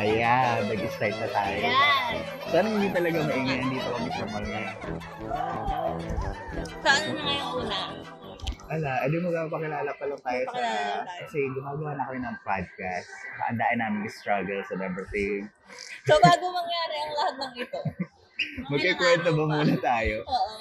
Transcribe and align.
Ayan, 0.00 0.58
nag-start 0.72 1.16
na 1.20 1.28
tayo. 1.28 1.56
Yan. 1.60 2.14
Sana 2.48 2.66
hindi 2.72 2.88
talaga 2.88 3.18
maingay. 3.28 3.58
Andito 3.60 3.88
kami 3.92 4.10
sa 4.16 4.24
mall 4.32 4.46
ngayon. 4.48 4.76
So, 6.80 6.88
ano 6.88 7.08
na 7.12 7.22
ngayong 7.24 7.52
una? 7.60 7.78
Ala, 8.64 8.92
edi 9.04 9.16
mo 9.20 9.28
pakilala 9.28 9.90
pa 9.92 10.04
lang 10.08 10.20
tayo 10.24 10.42
sa... 10.48 10.52
Pakilala 10.56 11.04
tayo. 11.04 11.20
Kasi 11.28 11.38
gumagawa 11.52 11.90
na 11.92 12.04
kami 12.08 12.18
ng 12.24 12.36
podcast. 12.40 13.08
Kaandaan 13.36 13.78
namin 13.78 13.98
yung 14.08 14.16
struggles 14.16 14.68
and 14.72 14.80
everything. 14.80 15.52
So, 16.08 16.16
bago 16.16 16.44
mangyari 16.48 16.94
ang 16.96 17.12
lahat 17.12 17.34
ng 17.36 17.52
ito. 17.60 17.80
Magkikwento 18.72 19.28
ba 19.36 19.44
muna 19.44 19.76
tayo? 19.78 20.16
Oo. 20.24 20.56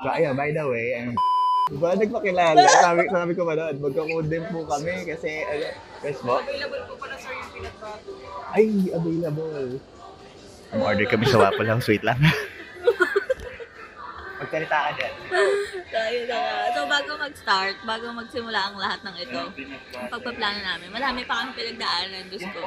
So, 0.00 0.08
ayun, 0.14 0.38
by 0.38 0.54
the 0.54 0.64
way, 0.70 0.86
ayun, 1.02 1.18
ba 1.82 1.98
nagpakilala? 1.98 2.62
sabi, 2.62 3.08
sabi 3.10 3.32
ko 3.34 3.42
ba 3.42 3.58
doon, 3.58 3.74
magka-condem 3.82 4.44
po 4.54 4.62
kami 4.68 5.02
kasi, 5.02 5.42
ano, 5.44 5.66
yes? 6.06 6.18
Available 6.22 6.82
po 6.86 6.94
pala 7.00 7.16
sir. 7.18 7.33
Ay, 8.54 8.90
available. 8.90 9.78
order 10.74 11.06
kami 11.06 11.24
sa 11.30 11.38
Waffle 11.38 11.70
House. 11.70 11.86
Wait 11.86 12.02
lang. 12.02 12.18
Magsalita 14.42 14.76
ka 14.76 14.90
dyan. 14.98 15.12
So, 15.94 15.98
yun 16.10 16.26
na 16.26 16.36
nga. 16.36 16.56
So, 16.74 16.80
bago 16.90 17.10
mag-start, 17.16 17.76
bago 17.86 18.06
magsimula 18.10 18.60
ang 18.60 18.76
lahat 18.76 19.00
ng 19.06 19.16
ito, 19.22 19.42
ang 19.94 20.10
pagpaplano 20.10 20.58
namin, 20.58 20.90
marami 20.90 21.22
pa 21.22 21.40
kami 21.40 21.54
pinagdaanan, 21.54 22.26
Diyos 22.28 22.44
ko. 22.50 22.60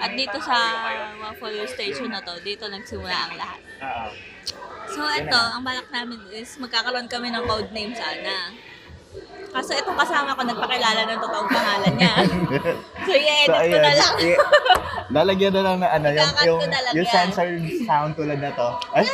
At 0.00 0.16
dito 0.16 0.40
sa 0.40 0.56
Waffle 1.20 1.68
Station 1.68 2.08
na 2.08 2.24
to, 2.24 2.40
dito 2.40 2.64
nagsimula 2.66 3.12
ang 3.12 3.34
lahat. 3.36 3.60
Oo. 3.84 4.08
So, 4.92 5.04
ito, 5.08 5.36
ang 5.36 5.62
balak 5.64 5.88
namin 5.92 6.20
is 6.32 6.56
magkakaroon 6.58 7.08
kami 7.08 7.32
ng 7.32 7.44
code 7.44 7.70
name 7.70 7.94
sana. 7.94 8.52
Kaso 9.52 9.76
itong 9.76 9.98
kasama 10.00 10.32
ko 10.32 10.42
nagpakilala 10.48 11.00
ng 11.04 11.20
totoong 11.20 11.50
pangalan 11.52 11.94
niya. 12.00 12.14
So, 13.02 13.10
i-edit 13.18 13.50
ko 13.50 13.78
na 13.82 13.92
lang. 13.98 14.14
lalagyan 15.10 15.52
na 15.58 15.62
lang 15.66 15.76
na 15.82 15.88
ano, 15.90 16.08
yung, 16.14 16.32
yung, 16.46 16.60
yung 16.94 17.08
censored 17.10 17.58
sound 17.82 18.14
tulad 18.14 18.38
na 18.38 18.54
to. 18.54 18.68
Ay! 18.94 19.04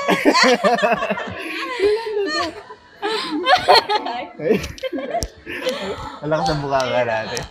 Wala 6.21 6.35
ka 6.37 6.43
sa 6.53 6.55
ka 6.61 7.03
natin. 7.03 7.43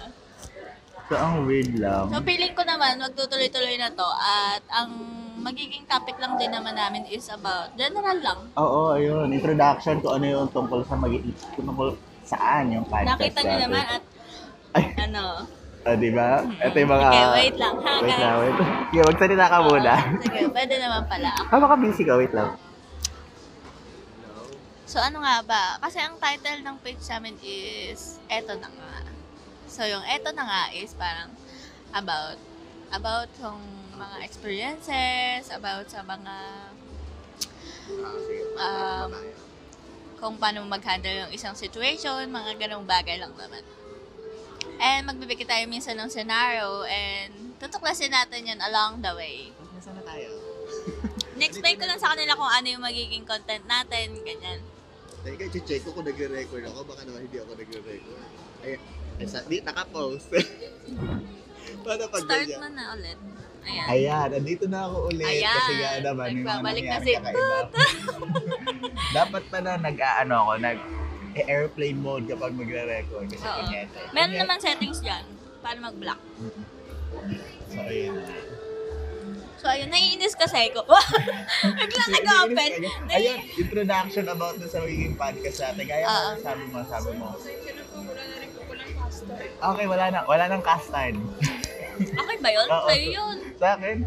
So, 1.09 1.13
ang 1.17 1.49
weird 1.49 1.73
lang. 1.81 2.13
So, 2.13 2.21
feeling 2.21 2.53
ko 2.53 2.63
naman, 2.63 3.01
magtutuloy-tuloy 3.01 3.81
na 3.81 3.89
to. 3.91 4.07
At 4.21 4.63
ang 4.69 4.91
magiging 5.41 5.87
topic 5.89 6.19
lang 6.19 6.35
din 6.35 6.51
naman 6.51 6.75
namin 6.77 7.07
is 7.07 7.31
about 7.33 7.71
general 7.79 8.19
lang. 8.19 8.39
Oo, 8.59 8.93
ayun. 8.93 9.31
Introduction 9.33 10.03
kung 10.03 10.21
ano 10.21 10.25
yung 10.27 10.47
tungkol 10.53 10.83
sa 10.85 10.99
mag 10.99 11.11
tungkol 11.55 11.97
saan 12.27 12.69
yung 12.69 12.83
podcast 12.83 13.15
Nakita 13.15 13.39
niyo 13.39 13.55
natin. 13.55 13.65
naman 13.65 13.83
at 13.87 14.03
Ay. 14.75 14.83
ano. 15.01 15.23
Ah, 15.81 15.95
di 15.95 16.11
ba? 16.11 16.43
Ito 16.43 16.75
yung 16.75 16.91
mga... 16.91 17.07
Okay, 17.07 17.27
wait 17.31 17.55
lang 17.55 17.75
ha, 17.79 17.93
Wait 17.97 18.11
guys. 18.11 18.19
lang, 18.19 18.35
wait. 18.37 18.55
Okay, 18.91 19.03
magsalita 19.07 19.45
ka 19.47 19.57
muna. 19.63 19.93
Sige, 20.19 20.39
pwede 20.51 20.73
naman 20.77 21.03
pala. 21.07 21.31
Ah, 21.47 21.57
baka 21.57 21.75
busy 21.79 22.03
ka. 22.03 22.13
Wait 22.13 22.35
lang. 22.35 22.59
So, 24.83 24.99
ano 24.99 25.19
nga 25.19 25.39
ba? 25.43 25.63
Kasi 25.79 25.99
ang 25.99 26.15
title 26.17 26.59
ng 26.59 26.77
page 26.79 27.03
namin 27.07 27.39
is 27.39 28.19
Eto 28.27 28.55
na 28.55 28.67
nga. 28.67 28.93
So, 29.67 29.83
yung 29.83 30.03
Eto 30.03 30.31
na 30.31 30.43
nga 30.43 30.63
is 30.71 30.91
parang 30.91 31.31
about 31.91 32.35
about 32.89 33.27
yung 33.37 33.59
mga 33.93 34.17
experiences, 34.23 35.47
about 35.51 35.87
sa 35.87 36.03
mga 36.03 36.35
um, 38.57 39.11
kung 40.17 40.35
paano 40.41 40.65
mag-handle 40.65 41.27
yung 41.27 41.31
isang 41.33 41.53
situation, 41.53 42.25
mga 42.29 42.57
ganong 42.57 42.85
bagay 42.89 43.21
lang 43.21 43.33
naman. 43.37 43.61
And 44.77 45.09
magbibigay 45.09 45.45
tayo 45.45 45.65
minsan 45.69 45.97
ng 45.97 46.09
scenario 46.09 46.85
and 46.85 47.57
tutuklasin 47.57 48.13
natin 48.13 48.45
yan 48.45 48.61
along 48.61 49.01
the 49.01 49.13
way. 49.13 49.49
Nasaan 49.73 49.97
na 49.97 50.03
tayo? 50.05 50.29
Next-explain 51.41 51.77
ko 51.77 51.85
lang 51.85 52.01
sa 52.01 52.13
kanila 52.13 52.33
kung 52.33 52.49
ano 52.49 52.65
yung 52.65 52.83
magiging 52.85 53.25
content 53.25 53.65
natin, 53.69 54.17
ganyan. 54.25 54.61
Teka, 55.21 55.49
check 55.65 55.81
ko 55.85 55.93
kung 55.93 56.05
nagre-record 56.05 56.65
ako. 56.65 56.93
Baka 56.93 57.01
naman 57.05 57.25
hindi 57.25 57.37
ako 57.37 57.51
nagre-record. 57.57 58.21
Ay, 58.65 58.81
ay 59.21 59.25
sa, 59.29 59.45
di, 59.45 59.61
naka-pause. 59.61 60.29
Paano 61.85 62.03
pag 62.09 62.21
Start 62.25 62.47
ganyan? 62.47 62.59
mo 62.61 62.69
na 62.73 62.83
ulit. 62.97 63.19
Ayan. 63.63 63.85
Ayan, 63.87 64.29
andito 64.35 64.65
na 64.67 64.85
ako 64.85 64.95
ulit. 65.09 65.25
Ayan, 65.25 65.53
Kasi 65.53 65.73
nga 65.73 65.91
naman, 66.03 66.27
may 66.29 66.43
mga 66.43 66.59
na 66.59 66.69
nangyari 66.71 67.03
si 67.03 67.11
kakaiba. 67.15 67.59
Dapat 69.17 69.43
pala 69.49 69.69
nag-ano 69.77 70.33
ako, 70.43 70.51
nag 70.59 70.79
airplane 71.37 71.99
mode 71.99 72.25
kapag 72.25 72.53
magre-record. 72.53 73.29
Kasi 73.29 73.45
Oo. 73.45 73.57
kunyete. 73.61 73.99
Meron 74.09 74.25
Kunyete. 74.27 74.41
naman 74.41 74.57
settings 74.57 74.99
dyan. 74.99 75.23
Paano 75.61 75.79
mag-block. 75.85 76.19
So, 77.67 77.77
ayun. 77.83 78.15
So, 79.57 79.65
ayun. 79.67 79.89
Naiinis 79.89 80.33
kasi 80.33 80.73
ko. 80.73 80.81
Bigla 81.77 82.03
nag-open. 82.09 82.71
Ayun, 83.09 83.37
introduction 83.53 84.25
about 84.27 84.57
dun 84.57 84.69
sa 84.69 84.81
magiging 84.81 85.13
podcast 85.13 85.57
natin. 85.61 85.83
Kaya 85.85 86.05
Oo. 86.05 86.29
mo, 86.33 86.41
sabi 86.41 86.63
mo, 86.65 86.77
sabi 86.85 87.09
mo. 87.13 87.27
Pasensya 87.33 87.71
na 87.73 87.83
po, 87.85 87.95
wala 88.01 88.21
na 88.23 88.35
rin 88.37 88.49
po 88.49 88.59
palang 88.65 88.91
pasta. 88.95 89.33
Okay, 89.73 89.85
wala 89.85 90.05
na, 90.09 90.19
wala 90.25 90.43
nang 90.47 90.63
custard. 90.63 91.15
Okay 91.97 92.37
ba 92.37 92.49
yun? 92.49 92.67
Oo. 92.67 92.85
Sa'yo 92.85 93.07
yun. 93.09 93.37
Sa 93.55 93.67
akin, 93.73 93.97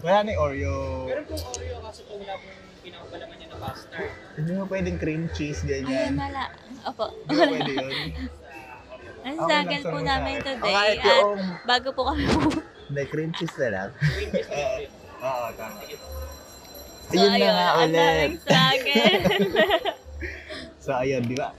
wala 0.00 0.18
na 0.20 0.30
yung 0.30 0.42
Oreo. 0.42 0.74
Meron 1.04 1.24
pong 1.26 1.44
Oreo 1.50 1.76
kaso 1.80 2.00
po 2.02 2.12
wala 2.16 2.34
pong 2.34 2.54
pinapalaman 2.80 3.36
niya 3.36 3.48
na 3.48 3.56
pasta. 3.60 3.96
Hindi 4.34 4.50
mo 4.52 4.64
pwedeng 4.66 4.96
cream 4.96 5.22
cheese, 5.30 5.60
Ayun, 5.60 5.84
ganyan. 5.84 6.12
wala. 6.16 6.44
Opo. 6.84 7.04
Hindi 7.22 7.34
mo 7.34 7.44
pwede 7.50 7.72
yun. 7.72 7.92
Ang 9.22 9.36
Okay 9.38 9.46
lang 9.46 9.62
sagal 9.62 9.78
sa 9.78 9.86
po 9.86 9.96
mga- 9.96 10.08
namin 10.08 10.34
today. 10.40 10.74
kahit 10.74 10.98
At 10.98 11.06
yung, 11.06 11.38
bago 11.62 11.88
po 11.92 12.00
kami 12.04 12.22
hindi, 12.90 13.02
cream 13.06 13.30
cheese 13.32 13.56
na 13.56 13.68
lang. 13.70 13.88
Oo, 13.94 14.76
Oo, 15.28 15.46
tama. 15.54 15.78
So, 17.04 17.14
Ayun 17.14 17.28
na 17.28 17.36
ayun. 17.36 17.52
nga 17.52 17.66
Ang 17.68 17.78
ulit. 17.78 17.94
daming 17.94 18.36
struggle. 18.36 19.14
So, 20.76 20.90
ayun, 20.96 21.22
di 21.22 21.36
ba? 21.36 21.54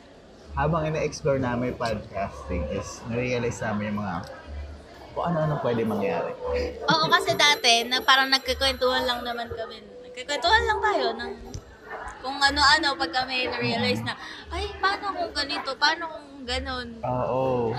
Habang 0.53 0.84
ina-explore 0.85 1.40
namin 1.40 1.72
yung 1.72 1.80
podcasting 1.80 2.68
is 2.70 2.85
na-realize 3.08 3.58
namin 3.59 3.90
yung 3.90 4.00
mga 4.02 4.16
kung 5.13 5.25
ano-ano 5.29 5.62
pwede 5.62 5.81
mangyari. 5.85 6.34
Oo, 6.90 7.06
kasi 7.07 7.38
dati, 7.38 7.85
na 7.85 8.01
parang 8.01 8.34
nagkikwentuhan 8.34 9.06
lang 9.06 9.22
naman 9.22 9.47
kami. 9.53 9.85
Nagkikwentuhan 10.09 10.63
lang 10.66 10.79
tayo 10.81 11.06
ng 11.13 11.31
kung 12.24 12.38
ano-ano 12.40 12.88
pag 12.97 13.12
kami 13.13 13.46
na-realize 13.52 14.02
na, 14.02 14.18
ay, 14.50 14.73
paano 14.81 15.13
kung 15.13 15.31
ganito? 15.35 15.69
Paano 15.78 16.09
kung 16.09 16.47
ganon? 16.50 16.88
Oo. 17.06 17.75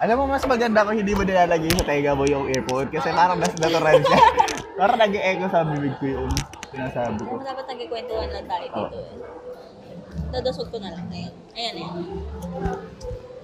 Alam 0.00 0.16
mo, 0.16 0.24
mas 0.32 0.46
maganda 0.48 0.80
kung 0.86 0.96
hindi 0.96 1.12
mo 1.12 1.20
nilalagay 1.20 1.68
sa 1.76 1.84
tenga 1.84 2.16
mo 2.16 2.24
yung 2.24 2.48
earphone 2.48 2.88
kasi 2.88 3.12
parang 3.12 3.36
nas 3.36 3.52
natural 3.60 4.00
siya. 4.00 4.18
parang 4.80 4.96
nag-echo 4.96 5.46
sa 5.52 5.60
bibig 5.68 5.92
ko 6.00 6.06
yung 6.08 6.30
sinasabi 6.72 7.20
ko. 7.20 7.36
Kung 7.36 7.44
dapat 7.44 7.66
nagkikwentuhan 7.68 8.28
lang 8.32 8.46
tayo 8.48 8.66
dito 8.72 8.96
eh. 8.96 9.12
Dadasot 10.32 10.72
ko 10.72 10.78
na 10.80 10.96
lang. 10.96 11.04
Ayan. 11.12 11.32
Ayan, 11.52 11.74
ayan. 11.76 11.94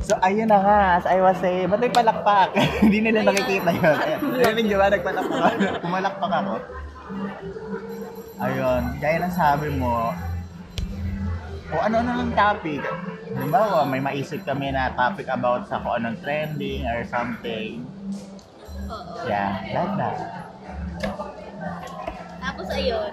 So, 0.07 0.15
ayun 0.23 0.47
na 0.47 0.63
nga. 0.63 0.79
As 0.97 1.05
I 1.05 1.19
was 1.19 1.35
saying, 1.43 1.67
ba't 1.67 1.83
may 1.83 1.91
palakpak? 1.91 2.55
Hindi 2.87 3.03
nila 3.03 3.27
Ayun. 3.27 3.29
nakikita 3.29 3.71
yun. 3.75 3.97
Narinig 4.39 4.67
niyo 4.71 4.79
ba? 4.79 4.87
Nagpalakpak 4.87 5.41
ako. 5.43 5.59
Pumalakpak 5.85 6.33
ako. 6.33 6.55
Ayun. 8.39 8.83
Gaya 9.03 9.17
ng 9.19 9.35
sabi 9.35 9.69
mo, 9.75 10.15
kung 11.67 11.83
ano-ano 11.83 12.23
lang 12.23 12.31
topic. 12.33 12.79
Halimbawa, 13.35 13.83
may 13.83 13.99
maisip 13.99 14.47
kami 14.47 14.71
na 14.71 14.95
topic 14.95 15.27
about 15.27 15.67
sa 15.67 15.83
kung 15.83 15.99
anong 15.99 16.23
trending 16.23 16.87
or 16.87 17.03
something. 17.05 17.83
Oo. 18.87 19.27
Yeah, 19.27 19.59
like 19.75 19.95
that. 19.99 20.17
Tapos 22.39 22.67
ayun. 22.71 23.11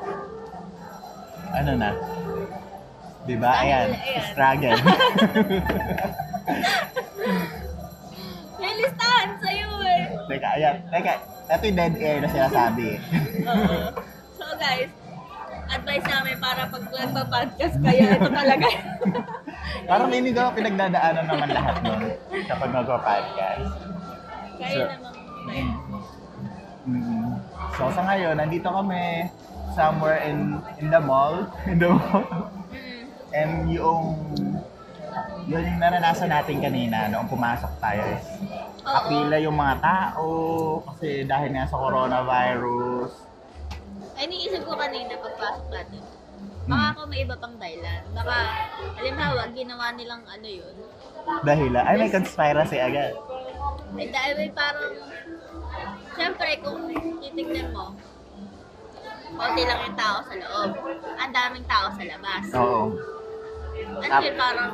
Ano 1.49 1.71
na? 1.73 1.89
Di 3.25 3.35
ba? 3.35 3.51
Dahil, 3.57 3.65
Ayan. 3.65 3.89
ayan. 3.97 4.23
Struggle. 4.29 4.77
May 8.59 8.71
listahan 8.79 9.29
sa'yo 9.39 9.69
eh. 9.83 10.01
Teka, 10.29 10.49
ayan. 10.55 10.75
Teka, 10.87 11.13
ito 11.49 11.63
yung 11.65 11.77
dead 11.77 11.95
air 11.99 12.17
na 12.23 12.29
sinasabi. 12.29 12.87
Oo. 13.43 13.77
So 14.39 14.45
guys, 14.55 14.91
advice 15.67 16.07
namin 16.07 16.35
para 16.39 16.61
pag 16.67 16.83
nagpa-podcast 16.85 17.75
kayo, 17.79 18.03
ito 18.13 18.29
talaga. 18.29 18.67
Parang 19.89 20.11
hindi 20.11 20.31
ko 20.31 20.53
pinagdadaanan 20.53 21.25
naman 21.27 21.49
lahat 21.51 21.75
nun 21.83 22.01
kapag 22.47 22.69
mag-podcast. 22.71 23.67
kayo 24.59 24.79
So- 24.79 24.91
namang 24.91 25.17
Mm. 26.83 27.39
So 27.79 27.87
sa 27.95 28.03
ngayon, 28.03 28.35
nandito 28.35 28.67
kami 28.67 29.31
somewhere 29.71 30.19
in 30.27 30.59
in 30.83 30.91
the 30.91 30.99
mall. 30.99 31.47
In 31.71 31.79
the 31.79 31.95
mall. 31.95 32.51
Mm. 32.75 33.07
And 33.31 33.51
yung 33.71 34.19
yun 34.35 34.52
yung 35.45 35.79
naranasan 35.79 36.31
natin 36.31 36.57
kanina 36.59 37.11
noong 37.11 37.27
pumasok 37.27 37.71
tayo 37.79 38.01
is 38.15 38.25
kapila 38.83 39.35
yung 39.39 39.55
mga 39.55 39.75
tao 39.79 40.27
kasi 40.85 41.23
dahil 41.23 41.49
nga 41.51 41.67
sa 41.67 41.79
coronavirus. 41.79 43.11
Ay, 44.13 44.27
iniisip 44.27 44.63
ko 44.63 44.75
kanina 44.75 45.15
pagpasok 45.17 45.67
natin. 45.71 46.01
Baka 46.63 46.79
Hmm. 46.79 46.91
ako 46.95 47.01
may 47.07 47.19
iba 47.23 47.35
pang 47.35 47.55
dahilan. 47.59 48.01
Baka, 48.13 48.35
halimbawa, 48.95 49.41
ginawa 49.51 49.85
nilang 49.95 50.23
ano 50.23 50.47
yun. 50.47 50.75
Dahil 51.43 51.71
ay 51.75 51.95
may 51.97 52.11
conspiracy 52.11 52.79
agad. 52.79 53.15
Ay, 53.95 54.07
dahil 54.07 54.33
may 54.37 54.51
parang, 54.51 54.95
syempre, 56.15 56.49
kung 56.63 56.87
tignan 57.19 57.67
mo, 57.71 57.95
konti 59.33 59.63
lang 59.65 59.79
yung 59.81 59.97
tao 59.97 60.17
sa 60.23 60.33
loob. 60.35 60.71
Ang 61.19 61.31
daming 61.33 61.67
tao 61.67 61.85
sa 61.91 62.03
labas. 62.05 62.43
Oo. 62.53 62.81
Ano 63.93 64.15
yun, 64.25 64.35
parang, 64.37 64.71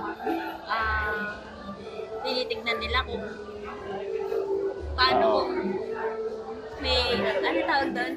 ah, 0.69 1.35
tinitignan 2.23 2.77
nila 2.79 2.99
kung 3.03 3.23
paano 4.95 5.25
Oo. 5.25 5.39
kung 5.47 5.53
may, 6.79 6.99
ano 7.19 7.59
tawag 7.67 7.89
doon? 7.91 8.13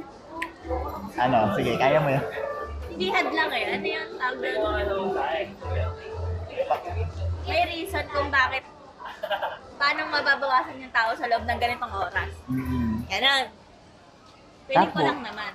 Ano, 1.18 1.38
sige, 1.58 1.72
kaya 1.74 1.98
mo 1.98 2.08
yun. 2.10 2.24
Hindi 2.92 3.06
hadlang 3.08 3.50
eh. 3.50 3.64
Ano 3.74 3.86
yung 3.86 4.10
tawag 4.20 4.38
doon? 4.38 5.46
May 7.42 7.62
reason 7.66 8.04
kung 8.14 8.30
bakit 8.30 8.62
paano 9.82 10.00
mababawasan 10.14 10.78
yung 10.78 10.94
tao 10.94 11.10
sa 11.18 11.26
loob 11.26 11.42
ng 11.42 11.58
ganitong 11.58 11.90
oras. 11.90 12.30
Mm-mm. 12.46 13.02
Ganon. 13.10 13.46
Pwede 14.70 14.86
ko 14.94 15.00
lang 15.02 15.20
naman. 15.26 15.52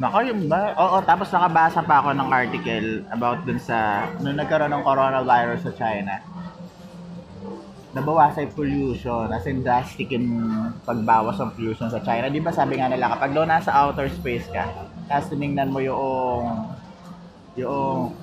Nako, 0.00 0.24
yung 0.24 0.48
ba? 0.48 0.72
Oo, 0.80 1.04
tapos 1.04 1.28
nakabasa 1.28 1.84
pa 1.84 2.00
ako 2.00 2.16
ng 2.16 2.28
article 2.32 3.04
about 3.12 3.44
dun 3.44 3.60
sa, 3.60 4.08
nung 4.24 4.40
nagkaroon 4.40 4.72
ng 4.72 4.80
coronavirus 4.80 5.68
sa 5.68 5.72
China, 5.76 6.16
nabawasan 7.92 8.48
yung 8.48 8.56
pollution, 8.56 9.28
as 9.28 9.44
in 9.44 9.60
drastic 9.60 10.08
yung 10.08 10.40
pagbawas 10.88 11.36
ng 11.36 11.52
pollution 11.52 11.92
sa 11.92 12.00
China. 12.00 12.32
Di 12.32 12.40
ba 12.40 12.48
sabi 12.48 12.80
nga 12.80 12.88
nila, 12.88 13.12
kapag 13.12 13.36
doon 13.36 13.52
nasa 13.52 13.76
outer 13.76 14.08
space 14.08 14.48
ka, 14.48 14.64
tapos 15.04 15.36
tinignan 15.36 15.68
mo 15.68 15.84
yung, 15.84 16.48
yung 17.60 18.16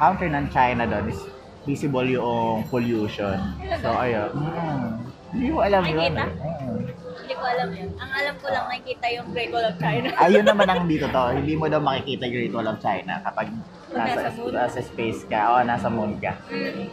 counter 0.00 0.32
ng 0.32 0.48
China 0.48 0.88
doon 0.88 1.12
is 1.12 1.20
visible 1.68 2.08
yung 2.08 2.64
pollution. 2.72 3.36
So, 3.84 3.92
ayun. 4.00 4.32
Mm, 4.32 4.88
hindi 5.36 5.48
mo 5.52 5.60
alam 5.60 5.84
yun. 5.84 6.16
Eh. 6.16 6.24
Mm. 6.24 7.01
Hindi 7.22 7.34
ko 7.34 7.44
alam 7.44 7.68
yun. 7.70 7.90
Ang 7.94 8.10
alam 8.12 8.34
ko 8.36 8.46
lang 8.48 8.64
nakikita 8.66 9.06
yung 9.12 9.26
Great 9.30 9.50
Wall 9.50 9.62
of 9.64 9.76
China. 9.76 10.06
Ayun 10.18 10.44
naman 10.44 10.66
ang 10.66 10.84
dito 10.84 11.06
to. 11.06 11.22
Hindi 11.32 11.54
mo 11.54 11.66
daw 11.66 11.78
makikita 11.78 12.22
yung 12.24 12.34
Great 12.36 12.52
Wall 12.52 12.66
of 12.66 12.78
China 12.78 13.14
kapag 13.22 13.46
nasa, 13.88 14.18
Nasa 14.18 14.30
moon. 14.34 14.50
nasa 14.50 14.80
space 14.80 15.22
ka 15.24 15.40
o 15.48 15.62
nasa 15.62 15.86
moon 15.86 16.12
ka. 16.18 16.32
Mm. 16.48 16.86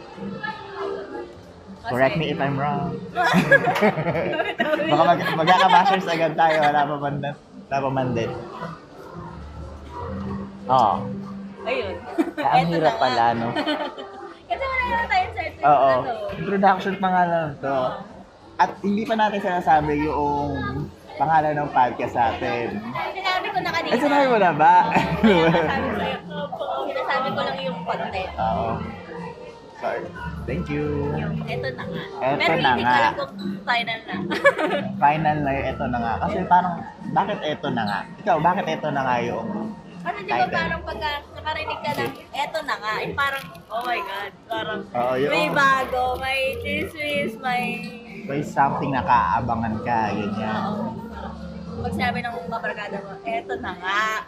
Correct 1.82 2.14
me 2.14 2.26
if 2.28 2.38
I'm 2.38 2.54
wrong. 2.54 2.92
Baka 4.90 5.02
mag 5.02 5.20
magkakabashers 5.34 6.06
agad 6.06 6.32
tayo. 6.34 6.56
Wala 6.62 6.80
pa 6.84 6.96
man, 6.96 7.14
wala 7.18 7.78
pa 7.78 7.90
man 7.90 8.08
din. 8.12 8.30
Oo. 10.66 10.94
Ayun. 11.60 11.94
Kaya 12.32 12.48
ang 12.54 12.62
Eto 12.62 12.72
hirap 12.72 12.84
na 12.86 12.92
nga. 12.92 13.02
pala, 13.02 13.24
no? 13.34 13.48
Kasi 14.50 14.62
wala 14.62 14.82
naman 14.82 15.06
tayong 15.08 15.34
certain 15.34 15.62
Oo. 15.62 15.90
ano. 15.98 16.12
Introduction 16.36 16.94
pa 16.96 17.08
nga 17.08 17.24
lang 17.26 17.48
to. 17.58 17.76
At 18.60 18.76
hindi 18.82 19.02
pa 19.02 19.16
natin 19.16 19.40
sinasabi 19.40 20.04
yung 20.04 20.52
pangalan 21.16 21.56
ng 21.56 21.68
podcast 21.72 22.12
natin. 22.12 22.76
Sinabi 23.10 23.46
ko 23.48 23.58
na 23.58 23.70
kanina. 23.72 23.92
Eh, 23.92 23.98
sinabi 23.98 24.26
mo 24.28 24.36
na 24.36 24.52
ba? 24.52 24.74
Sa'yo. 25.24 25.90
Sinasabi 26.86 27.28
ko 27.30 27.40
lang 27.40 27.58
yung 27.58 27.78
content. 27.82 28.30
Oo. 28.36 28.70
Sorry. 29.80 30.04
Thank 30.44 30.68
you. 30.68 30.84
Yung, 31.16 31.40
eto 31.42 31.68
na 31.72 31.84
nga. 31.86 32.02
Eto 32.20 32.36
Pero 32.36 32.54
na 32.54 32.68
hindi 32.68 32.82
ko 32.82 32.84
nga. 32.84 33.00
alam 33.00 33.14
kung 33.16 33.32
final 33.62 34.00
na. 34.02 34.14
Final 35.04 35.36
na 35.40 35.50
yung 35.50 35.66
eto 35.66 35.84
na 35.86 35.98
nga. 35.98 36.12
Kasi 36.20 36.36
parang, 36.44 36.74
bakit 37.10 37.38
eto 37.40 37.68
na 37.70 37.82
nga? 37.82 38.00
Ikaw, 38.20 38.36
bakit 38.40 38.64
eto 38.68 38.88
na 38.90 39.00
nga 39.00 39.16
yung... 39.22 39.48
Kasi 40.00 40.18
di 40.18 40.30
ba 40.30 40.36
Title. 40.38 40.52
parang 40.54 40.80
pagka 40.80 41.10
nakarinig 41.30 41.80
ka 41.80 41.90
ng 41.94 42.12
eto 42.34 42.58
na 42.60 42.74
nga, 42.76 42.92
eh 42.98 43.10
parang, 43.12 43.44
oh 43.68 43.82
my 43.82 44.00
God, 44.00 44.32
parang 44.46 44.80
Oo, 44.90 45.12
yung- 45.14 45.32
may 45.32 45.48
bago, 45.48 46.02
may 46.18 46.40
chismis, 46.58 47.32
may... 47.38 47.64
May 48.30 48.46
something 48.46 48.94
na 48.94 49.02
kaabangan 49.02 49.74
ka, 49.82 50.14
ganyan. 50.14 50.62
Oo. 50.70 50.94
Pag 51.82 51.92
sinabi 51.98 52.22
ng 52.22 52.34
mga 52.46 52.60
barkada 52.62 52.96
mo, 53.02 53.12
eto 53.26 53.58
na 53.58 53.72
nga, 53.74 54.22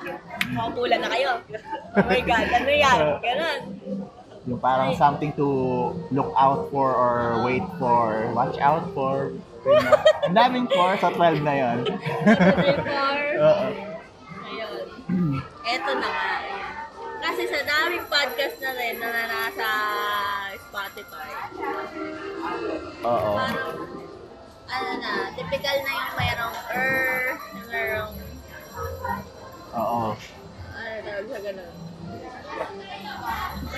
makukulan 0.51 0.99
na 0.99 1.09
kayo. 1.15 1.31
Oh 1.95 2.03
my 2.11 2.21
God, 2.27 2.47
ano 2.51 2.73
yan? 2.73 2.99
Ganon. 3.31 3.61
Yung 4.51 4.59
parang 4.59 4.91
something 4.99 5.31
to 5.39 5.47
look 6.11 6.35
out 6.35 6.67
for 6.75 6.91
or 6.91 7.47
wait 7.47 7.63
for, 7.79 8.27
watch 8.35 8.59
out 8.59 8.91
for. 8.91 9.31
Ang 10.27 10.35
daming 10.35 10.67
for 10.67 10.99
sa 10.99 11.15
12 11.15 11.47
na 11.47 11.55
yon. 11.55 11.79
Oo. 13.47 13.67
Ayun. 14.51 14.85
Eto 15.63 15.91
na 15.95 16.09
nga. 16.11 16.31
Kasi 17.23 17.47
sa 17.47 17.61
daming 17.63 18.03
podcast 18.11 18.59
na 18.59 18.71
rin 18.75 18.99
na 18.99 19.31
nasa 19.31 19.69
Spotify, 20.59 21.31
Oo. 23.07 23.31
parang, 23.39 23.92
ano 24.73 24.91
na, 24.99 25.11
typical 25.37 25.77
na 25.85 25.93
yung 25.93 26.15
mayroong 26.17 26.57
er, 26.73 27.25
yung 27.53 27.69
mayroong, 27.69 28.15
Oo. 29.73 30.01
ano 30.73 30.97
tawag 31.05 31.29
sa 31.29 31.41
ganun. 31.45 31.73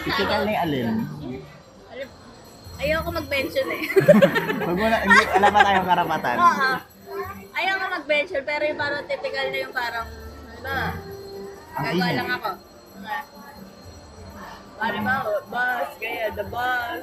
Typical 0.04 0.40
ano, 0.40 0.46
na 0.46 0.52
yung 0.54 0.62
alin. 0.64 0.94
alam, 1.94 2.08
ayoko 2.78 3.08
mag-mention 3.10 3.68
eh. 3.70 3.82
Huwag 4.66 4.78
mo 4.78 4.86
na, 4.86 4.98
hindi, 5.02 5.24
wala 5.34 5.48
pa 5.50 5.60
tayong 5.62 5.88
karapatan. 5.88 6.36
Oo. 6.38 6.70
Ayoko 7.54 7.86
mag-mention, 8.02 8.42
pero 8.46 8.62
yung 8.66 8.80
parang 8.80 9.02
typical 9.06 9.46
na 9.50 9.58
yung 9.58 9.74
parang, 9.74 10.06
ano 10.06 10.60
ba, 10.62 10.78
Ang 11.74 11.84
gagawa 11.90 12.10
lang 12.14 12.30
ako. 12.38 12.50
Pare 14.74 14.98
ba, 15.06 15.14
bus, 15.50 15.90
kaya 16.02 16.34
the 16.34 16.44
bus. 16.50 17.02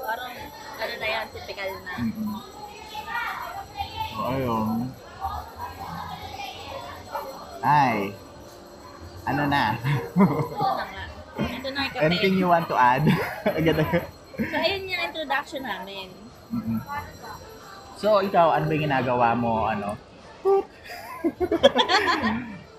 Parang, 0.00 0.32
ano 0.80 0.92
na 1.00 1.08
yan, 1.08 1.26
typical 1.32 1.70
na. 1.84 1.94
Mm-mm. 2.00 2.59
So, 4.10 4.20
ayun. 4.28 4.68
Ay. 7.60 7.96
Ano 9.28 9.42
na? 9.46 9.76
Ito 11.40 11.68
na 11.72 11.80
yung 11.86 12.00
Anything 12.00 12.34
you 12.40 12.48
want 12.48 12.66
to 12.68 12.76
add? 12.76 13.04
Agad-agad. 13.58 14.04
So, 14.40 14.56
ayun 14.56 14.88
yung 14.88 15.02
introduction 15.12 15.62
namin. 15.64 16.08
Mm-mm. 16.50 16.80
So, 18.00 18.24
ikaw, 18.24 18.56
ano 18.56 18.64
ba 18.64 18.72
yung 18.72 18.86
ginagawa 18.88 19.36
mo, 19.36 19.68
ano? 19.68 19.92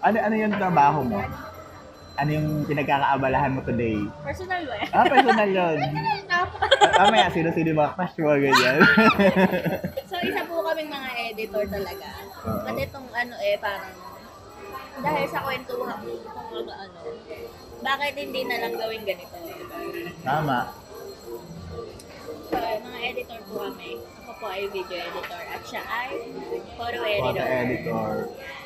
ano, 0.06 0.18
ano 0.18 0.36
yung 0.36 0.54
trabaho 0.57 1.00
mo? 1.06 1.22
Ano 2.18 2.30
yung 2.34 2.66
pinagkakaabalahan 2.66 3.54
mo 3.54 3.62
today? 3.62 4.01
Personal 4.25 4.62
ba? 4.66 4.75
Ah, 4.94 5.06
personal 5.06 5.50
yun. 5.50 5.77
Ah, 6.92 7.07
Mamaya, 7.07 7.30
sino-sino 7.31 7.77
mga 7.77 7.94
crush 7.94 8.18
mo, 8.19 8.34
ganyan. 8.36 8.77
Isa 10.21 10.41
po 10.45 10.62
kaming 10.62 10.91
mga 10.91 11.12
editor 11.33 11.63
talaga. 11.65 12.09
Oo. 12.45 12.68
At 12.69 12.75
itong 12.77 13.09
ano 13.09 13.35
eh, 13.41 13.57
parang, 13.57 13.95
dahil 15.01 15.25
sa 15.29 15.39
kwentuhan 15.41 16.00
kung 16.01 16.67
ano, 16.67 16.72
ano, 16.72 17.00
bakit 17.81 18.13
hindi 18.13 18.41
na 18.46 18.57
lang 18.62 18.74
gawin 18.77 19.01
ganito? 19.01 19.36
Tama. 20.22 20.69
So, 22.51 22.57
mga 22.60 23.00
editor 23.01 23.39
po 23.48 23.53
kami. 23.65 23.91
Ako 24.22 24.31
po 24.38 24.46
ay 24.51 24.69
video 24.69 25.00
editor 25.01 25.43
at 25.50 25.62
siya 25.65 25.81
ay 25.88 26.10
photo 26.77 27.00
Photo 27.01 27.41
editor. 27.41 27.48
editor. 27.48 28.12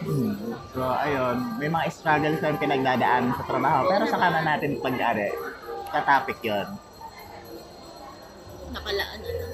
Hmm. 0.04 0.34
So, 0.76 0.82
ayun, 0.84 1.38
may 1.62 1.70
mga 1.72 1.86
struggles 1.94 2.42
kami 2.44 2.56
pinagdadaan 2.60 3.32
sa 3.32 3.44
trabaho. 3.48 3.88
Pero 3.88 4.04
saka 4.10 4.26
na 4.34 4.42
natin 4.44 4.84
pag-ari. 4.84 5.32
Ka-topic 5.96 6.44
yun. 6.44 6.68
Nakalaan 8.76 9.20
ano. 9.24 9.46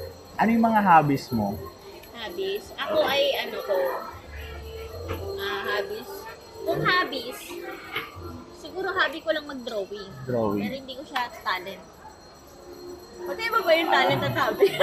Ano 0.41 0.49
yung 0.49 0.65
mga 0.65 0.81
hobbies 0.81 1.29
mo? 1.29 1.53
Hobbies. 2.21 2.69
Ako 2.77 3.01
ay 3.01 3.33
ano 3.33 3.57
ko, 3.65 3.77
ah 5.41 5.59
hobbies. 5.65 6.11
Kung 6.61 6.81
hobbies, 6.85 7.39
siguro 8.61 8.93
hobby 8.93 9.25
ko 9.25 9.33
lang 9.33 9.49
mag-drawing. 9.49 10.05
Pero 10.29 10.53
Drawing. 10.53 10.85
hindi 10.85 10.93
ko 11.01 11.03
siya 11.09 11.33
talent. 11.41 11.81
Pati 13.25 13.41
ba 13.49 13.59
ba 13.65 13.71
yung 13.73 13.89
talent 13.89 14.21
at 14.21 14.35
hobby? 14.37 14.69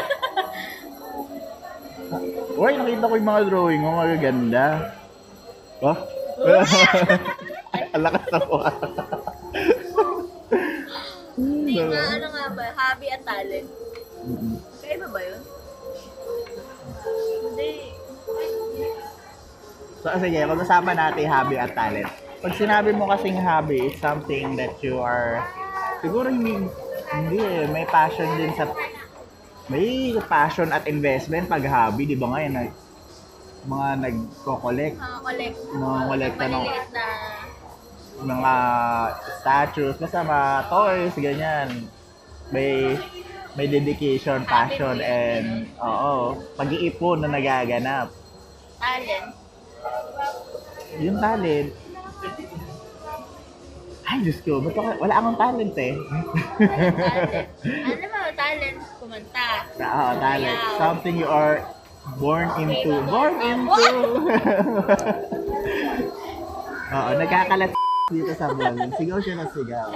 Uy, 2.59 2.73
nakita 2.75 3.07
ko 3.07 3.15
yung 3.15 3.31
mga 3.31 3.47
drawing 3.47 3.83
mo. 3.87 4.03
Magaganda. 4.03 4.67
Oh? 5.79 5.95
Ang 7.95 8.03
lakas 8.03 8.27
na 8.35 8.41
po. 8.43 8.57
Hindi 11.39 11.75
nga, 11.87 12.03
ano 12.19 12.27
nga 12.35 12.47
ba, 12.51 12.65
hobby 12.75 13.07
at 13.15 13.23
talent. 13.23 13.69
Mm-mm. 14.27 14.59
Kaiba 14.83 15.07
ba 15.07 15.21
yun? 15.23 15.39
So, 19.99 20.15
sige, 20.15 20.41
pag-usapan 20.47 20.95
natin 20.95 21.27
hobby 21.27 21.57
at 21.59 21.75
talent. 21.75 22.07
Pag 22.39 22.55
sinabi 22.55 22.95
mo 22.95 23.11
kasing 23.11 23.43
hobby 23.43 23.91
is 23.91 23.99
something 23.99 24.55
that 24.55 24.79
you 24.79 25.03
are, 25.03 25.43
siguro 25.99 26.31
hindi, 26.31 26.71
hindi 27.11 27.39
eh, 27.43 27.67
may 27.67 27.83
passion 27.83 28.31
din 28.39 28.55
sa, 28.55 28.71
may 29.67 30.15
passion 30.31 30.71
at 30.71 30.87
investment 30.87 31.51
pag 31.51 31.67
hobby, 31.67 32.07
di 32.07 32.15
ba 32.15 32.31
ngayon, 32.31 32.53
nag, 32.55 32.71
mga 33.67 33.89
nagko-collect, 34.07 34.97
Mga 34.97 35.19
collect. 35.27 35.57
Mga 35.75 35.99
kolekta 36.07 36.45
ng- 36.47 36.67
na 38.19 38.35
mga 38.35 38.55
statues, 39.39 39.97
basta 39.99 40.23
mga 40.23 40.51
toys, 40.67 41.15
ganyan. 41.19 41.69
May, 42.51 42.99
may 43.59 43.67
dedication, 43.67 44.47
passion, 44.47 45.03
and, 45.03 45.67
oo, 45.83 46.39
pag-iipon 46.55 47.27
na 47.27 47.29
nagaganap. 47.35 48.15
talent. 48.79 49.35
Yung 51.03 51.19
talent. 51.19 51.75
Ay, 54.07 54.23
Diyos 54.23 54.39
ko, 54.47 54.63
ba't 54.63 54.79
ako, 54.79 55.03
wala 55.03 55.15
akong 55.19 55.39
talent 55.43 55.75
eh. 55.75 55.95
Ano 57.83 58.07
mo, 58.09 58.21
talent? 58.39 58.79
Kumanta. 59.03 59.49
Oo, 59.75 60.07
talent. 60.23 60.59
Ayaw. 60.63 60.79
Something 60.79 61.19
you 61.19 61.27
are 61.27 61.67
born 62.23 62.55
into. 62.63 62.95
Born 63.11 63.43
into. 63.43 63.91
Oo, 66.95 67.11
nagkakalat 67.21 67.75
dito 68.09 68.33
sa 68.39 68.55
vlog. 68.55 68.79
Sigaw 68.97 69.19
siya 69.19 69.35
ng 69.43 69.51
sigaw. 69.51 69.91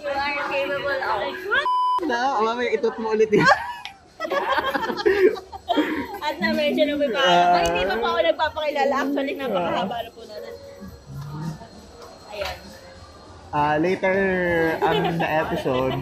You 0.00 0.08
are 0.08 0.40
capable 0.48 1.00
of. 1.04 1.43
No, 2.04 2.44
mamaya 2.44 2.70
itut 2.76 2.96
mo 3.00 3.16
ulit 3.16 3.32
yun. 3.32 3.44
At 6.24 6.36
na 6.40 6.56
medyo 6.56 6.82
na 6.88 6.94
may 6.96 7.10
pa. 7.10 7.20
Ah. 7.20 7.56
Ay, 7.60 7.64
hindi 7.68 7.84
pa 7.84 7.96
po 8.00 8.06
ako 8.14 8.18
nagpapakilala. 8.24 8.94
Actually, 9.04 9.34
napakahaba 9.36 9.96
na 10.00 10.10
po 10.12 10.20
natin. 10.24 10.52
Ayan. 12.32 12.56
Ah, 13.54 13.76
later 13.78 14.16
on 14.82 15.14
the 15.14 15.30
episode, 15.30 15.94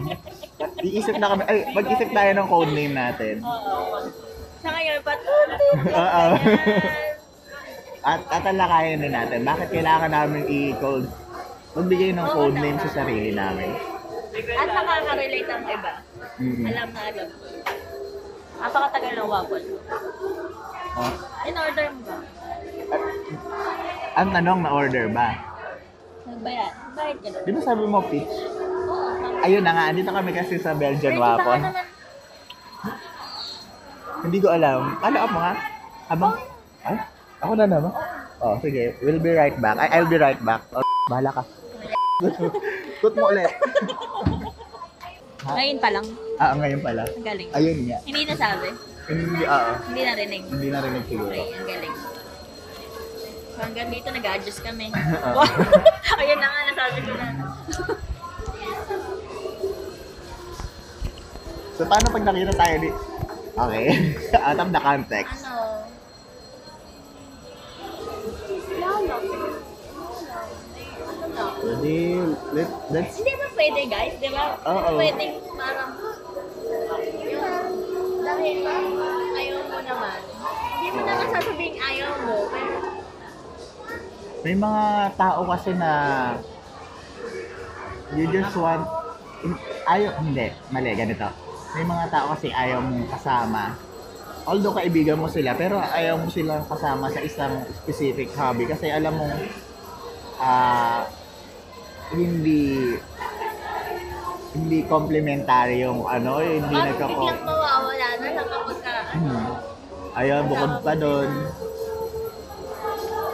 iisip 0.81 1.15
na 1.21 1.37
kami, 1.37 1.43
ay, 1.45 1.69
mag-isip 1.77 2.09
tayo 2.09 2.31
ng 2.33 2.47
code 2.49 2.73
name 2.73 2.95
natin. 2.97 3.45
Oo. 3.45 4.09
Sa 4.63 4.69
ngayon, 4.73 4.99
patutut. 5.05 5.59
Oo. 6.01 6.25
At 8.03 8.19
tatalakayin 8.27 9.05
din 9.05 9.13
natin, 9.13 9.45
bakit 9.45 9.69
kailangan 9.69 10.11
namin 10.11 10.49
i-code, 10.49 11.07
magbigay 11.77 12.11
ng 12.11 12.27
code 12.33 12.57
name 12.57 12.79
sa 12.81 12.89
sarili 12.89 13.31
namin. 13.31 13.92
At 14.33 14.67
nakaka-relate 14.67 15.49
ang 15.49 15.63
iba. 15.69 15.93
Mm. 16.41 16.63
Alam 16.65 16.87
na 16.89 17.01
alam. 17.05 17.29
Napakatagal 18.57 19.13
ng 19.13 19.29
waffle. 19.29 19.65
Oh. 20.93 21.13
In 21.45 21.55
order 21.57 21.85
mo 21.93 22.01
ba? 22.01 22.17
Ang 24.13 24.29
tanong 24.33 24.59
na 24.61 24.71
order 24.73 25.05
ba? 25.09 25.27
Nagbayad. 26.25 26.73
Bayad 26.93 27.17
ka 27.21 27.27
doon. 27.29 27.43
Di 27.45 27.51
ba 27.53 27.61
sabi 27.61 27.83
mo 27.85 27.99
peach? 28.09 28.35
Oo. 28.89 29.41
Ayun 29.43 29.63
na 29.65 29.73
nga, 29.75 29.83
andito 29.91 30.09
kami 30.09 30.31
kasi 30.31 30.55
sa 30.57 30.73
Belgian 30.73 31.17
Ready 31.17 31.21
ka 31.21 31.25
waffle. 31.37 31.61
naman. 31.61 31.85
Hindi 34.23 34.37
ko 34.39 34.47
alam. 34.49 34.79
Ano 35.03 35.17
mo 35.29 35.37
nga? 35.43 35.53
Abang, 36.07 36.33
ay, 36.87 36.95
ako 37.43 37.53
na 37.59 37.65
naman. 37.67 37.93
Oh, 38.39 38.55
sige. 38.63 38.95
We'll 39.03 39.19
be 39.21 39.35
right 39.35 39.55
back. 39.59 39.77
I, 39.77 39.87
I'll 39.99 40.09
be 40.09 40.17
right 40.17 40.39
back. 40.39 40.63
Oh, 40.73 40.81
bahala 41.11 41.31
ka. 41.37 41.43
Tut 43.03 43.13
mo 43.19 43.27
ulit. 43.27 43.51
Ngayon 45.43 45.79
pa 45.83 45.89
lang. 45.91 46.07
Ah, 46.39 46.55
ngayon 46.55 46.79
pala. 46.79 47.03
Ang 47.03 47.27
galing. 47.27 47.49
Ayun 47.51 47.77
nga. 47.83 47.99
Hindi 48.07 48.21
nasabi. 48.31 48.69
Hindi, 49.11 49.43
oo. 49.43 49.71
Hindi 49.91 50.01
narinig. 50.07 50.43
Hindi 50.47 50.67
narinig 50.71 51.03
siguro. 51.11 51.35
Okay, 51.35 51.51
ang 51.51 51.67
galing. 51.67 51.95
So 53.53 53.57
hanggang 53.59 53.89
dito 53.91 54.07
nag-adjust 54.07 54.63
kami. 54.63 54.87
Oo. 55.27 55.43
Ayun 56.23 56.39
na 56.39 56.47
nga, 56.47 56.61
nasabi 56.71 56.99
ko 57.03 57.11
na. 57.11 57.27
So, 61.73 61.81
paano 61.91 62.07
pag 62.07 62.23
nakita 62.23 62.53
tayo 62.55 62.75
di... 62.79 62.89
Okay. 63.53 63.85
Out 64.39 64.59
of 64.63 64.69
the 64.71 64.81
context. 64.81 65.43
Ano? 65.43 65.52
Pwede, 71.73 72.21
let, 72.53 72.69
let's... 72.93 73.17
Hindi 73.17 73.33
ba 73.33 73.47
pwede 73.57 73.81
guys? 73.89 74.13
Di 74.21 74.29
ba? 74.29 74.43
Oo. 74.61 74.89
Pwedeng 75.01 75.33
parang 75.57 75.91
yung 77.25 78.21
dahil 78.23 78.57
ayaw 79.33 79.59
mo 79.65 79.79
naman. 79.81 80.19
Hindi 80.53 80.87
mo 80.93 81.01
naman 81.01 81.27
sasabihin 81.33 81.75
ayaw 81.81 82.11
mo. 82.29 82.35
Pero 82.53 82.77
May 84.43 84.55
mga 84.59 84.85
tao 85.17 85.41
kasi 85.49 85.71
na 85.73 85.91
you 88.13 88.29
just 88.29 88.53
want 88.53 88.85
ayaw 89.89 90.13
hindi 90.21 90.53
mali 90.69 90.93
ganito 90.93 91.25
may 91.73 91.81
mga 91.81 92.05
tao 92.13 92.25
kasi 92.37 92.53
ayaw 92.53 92.79
mong 92.79 93.09
kasama 93.09 93.73
although 94.45 94.75
kaibigan 94.77 95.17
mo 95.17 95.25
sila 95.25 95.57
pero 95.57 95.81
ayaw 95.81 96.21
mo 96.21 96.29
silang 96.29 96.61
kasama 96.69 97.09
sa 97.09 97.25
isang 97.25 97.65
specific 97.73 98.29
hobby 98.37 98.69
kasi 98.69 98.93
alam 98.93 99.17
mong 99.17 99.33
ah 100.37 101.09
hindi 102.11 102.93
hindi 104.53 104.77
complementary 104.85 105.81
yung 105.81 106.05
ano 106.05 106.37
hindi 106.37 106.75
parang 106.75 106.87
nagkako 106.93 107.21
biglang 107.23 107.41
mawawala 107.41 108.07
na 108.19 108.27
lang 108.29 108.47
kapag 108.47 108.79
ka, 108.79 108.91
ano, 108.91 109.11
Hmm. 109.13 109.45
Ayun, 110.13 110.45
bukod 110.45 110.73
pa 110.85 110.93
doon. 110.93 111.29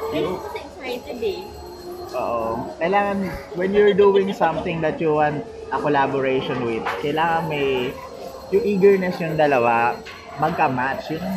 Kaya 0.10 0.32
kasi 0.32 0.60
excited 0.64 1.20
eh. 1.20 1.40
Oo. 2.16 2.72
Kailangan, 2.80 3.18
when 3.54 3.76
you're 3.76 3.92
doing 3.92 4.32
something 4.32 4.80
that 4.80 4.96
you 4.98 5.12
want 5.12 5.44
a 5.70 5.78
collaboration 5.78 6.64
with, 6.64 6.82
kailangan 7.04 7.52
may, 7.52 7.92
yung 8.50 8.64
eagerness 8.64 9.20
yung 9.20 9.36
dalawa, 9.36 10.00
magka-match. 10.40 11.20
Yung 11.20 11.28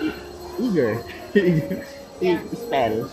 e- 0.00 0.16
eager. 0.64 0.92
Yeah. 2.16 2.40
Spell. 2.56 3.12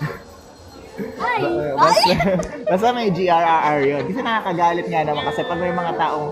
Ay! 1.17 1.41
Ba- 1.41 1.49
Ay! 1.85 2.01
Basta, 2.05 2.13
basta 2.69 2.87
may 2.91 3.09
GRRR 3.09 3.79
yun. 3.83 4.03
Kasi 4.05 4.19
nakakagalit 4.19 4.87
nga 4.87 5.01
naman 5.03 5.23
kasi 5.23 5.41
pag 5.43 5.59
may 5.59 5.71
mga 5.71 5.93
taong 5.95 6.27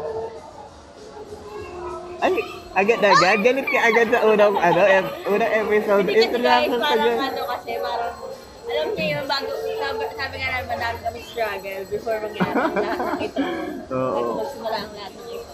ay, 2.18 2.34
agad 2.74 2.98
agad, 3.00 3.38
galit 3.42 3.68
ka 3.68 3.80
agad 3.80 4.08
sa 4.10 4.26
unang, 4.26 4.58
ano, 4.58 4.82
ep- 4.84 5.16
unang 5.28 5.54
episode. 5.56 6.02
Hindi 6.04 6.18
kasi 6.18 6.38
guys, 6.40 6.66
parang 6.74 7.22
ano 7.22 7.42
kasi, 7.48 7.72
parang, 7.78 8.14
alam 8.68 8.88
niyo 8.92 9.06
yung 9.14 9.28
bago, 9.28 9.52
sabi, 9.54 10.02
sabi 10.12 10.36
nga 10.36 10.50
naman, 10.52 10.66
madami 10.68 10.98
kami 11.00 11.20
struggle 11.24 11.84
before 11.88 12.18
mangyari 12.20 12.52
ang 12.52 12.74
lahat 12.76 12.98
ng 12.98 13.22
ito. 13.22 13.42
Oo. 13.88 14.12
Bago 14.12 14.32
magsimula 14.36 14.78
ang 14.78 14.92
lahat 14.92 15.14
ng 15.14 15.30
ito. 15.32 15.54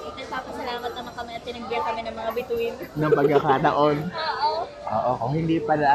Nagpapasalamat 0.00 0.92
naman 0.92 1.12
kami 1.12 1.30
at 1.32 1.42
tinagbihan 1.42 1.82
kami 1.84 2.00
ng 2.00 2.16
mga 2.16 2.30
bituin. 2.32 2.74
ng 2.94 3.10
pagkakataon. 3.12 3.96
Oo. 4.06 4.50
Oo, 4.86 5.10
kung 5.18 5.32
hindi 5.34 5.56
pala... 5.58 5.88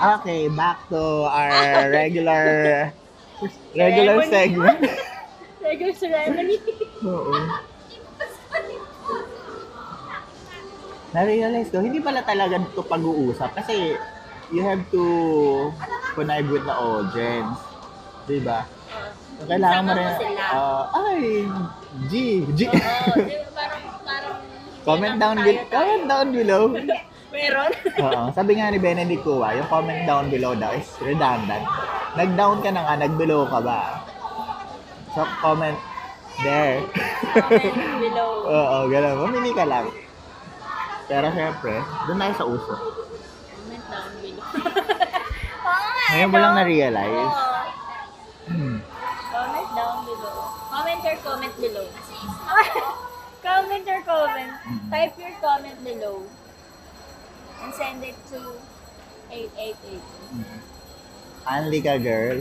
Okay, 0.00 0.48
back 0.48 0.88
to 0.88 1.28
our 1.28 1.90
regular 1.96 2.44
regular 3.76 4.16
segment. 4.26 4.80
Regular 5.62 5.94
ceremony. 5.94 6.58
Oo. 7.06 7.38
Na-realize 11.14 11.70
ko, 11.70 11.78
hindi 11.78 12.02
pala 12.02 12.26
talaga 12.26 12.58
ito 12.58 12.82
pag-uusap 12.82 13.54
kasi 13.62 13.94
you 14.50 14.66
have 14.66 14.82
to 14.90 15.04
connive 16.18 16.50
with 16.50 16.66
the 16.66 16.74
audience. 16.74 17.62
Di 18.26 18.42
ba? 18.42 18.66
So, 19.38 19.46
kailangan 19.46 19.82
mo 19.86 19.92
rin, 19.94 20.08
ah, 20.50 20.82
ay, 20.98 21.46
G, 22.10 22.42
G. 22.58 22.60
Oo, 22.66 22.74
parang, 23.54 23.84
parang, 24.02 24.36
comment 24.82 25.16
down 25.20 25.36
below. 25.46 25.62
Comment 25.70 26.04
down 26.10 26.26
below. 26.34 26.64
Meron? 27.32 27.72
Oo. 28.04 28.22
Sabi 28.36 28.60
nga 28.60 28.68
ni 28.68 28.76
Benedict 28.76 29.24
Cuba, 29.24 29.56
yung 29.56 29.68
comment 29.72 30.04
down 30.04 30.28
below 30.28 30.52
daw 30.52 30.76
is 30.76 30.88
redundant. 31.00 31.64
Nag-down 32.12 32.60
ka 32.60 32.68
na 32.68 32.84
nga, 32.84 32.94
nag-below 33.00 33.48
ka 33.48 33.58
ba? 33.64 34.04
So, 35.16 35.24
comment 35.40 35.80
there. 36.44 36.84
Comment 37.32 37.96
below. 38.04 38.30
Oo, 38.44 38.76
gano'n. 38.92 39.16
Mamili 39.16 39.52
ka 39.56 39.64
lang. 39.64 39.88
Pero 41.08 41.26
syempre, 41.32 41.80
doon 42.04 42.20
tayo 42.20 42.34
sa 42.36 42.44
uso. 42.44 42.74
Comment 42.76 43.84
down 43.88 44.12
below. 44.20 44.44
Oo 45.72 45.88
nga, 45.88 46.04
Ngayon 46.12 46.28
mo 46.28 46.36
lang 46.36 46.54
na-realize. 46.60 47.16
Oo. 47.16 47.60
Hmm. 48.52 48.76
Comment 49.32 49.70
down 49.72 49.96
below. 50.04 50.36
Comment 50.68 51.00
your 51.00 51.18
comment 51.24 51.56
below. 51.56 51.86
comment 53.40 53.84
your 53.88 54.02
comment. 54.04 54.52
Type 54.92 55.14
your 55.16 55.34
comment 55.40 55.80
below. 55.80 56.16
And 57.62 57.72
send 57.72 58.02
it 58.02 58.18
to 58.30 58.40
888. 59.30 60.02
Anli 61.42 61.78
ka, 61.80 61.94
girl. 61.98 62.38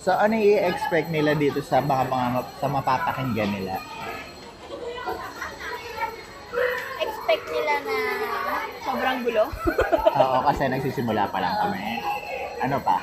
So, 0.00 0.10
ano 0.12 0.32
i-expect 0.32 1.12
nila 1.12 1.34
dito 1.34 1.60
sa 1.60 1.78
mga, 1.78 2.08
mga 2.08 2.40
sa 2.56 2.66
mapapakinggan 2.66 3.50
nila? 3.52 3.76
Expect 6.98 7.44
nila 7.46 7.74
na 7.84 7.96
sobrang 8.80 9.18
gulo. 9.22 9.44
Oo, 10.20 10.38
kasi 10.46 10.62
nagsisimula 10.66 11.28
pa 11.28 11.38
lang 11.38 11.54
kami. 11.58 12.00
Ano 12.60 12.76
pa? 12.80 12.96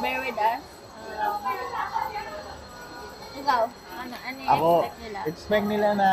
Bear 0.00 0.18
with 0.20 0.38
us. 0.38 0.64
Um, 1.20 1.36
ikaw, 3.36 3.62
ano, 4.00 4.14
ano 4.16 4.40
Ako, 4.48 4.68
expect 4.80 4.98
nila? 5.00 5.18
expect 5.28 5.66
nila 5.68 5.88
na 5.92 6.08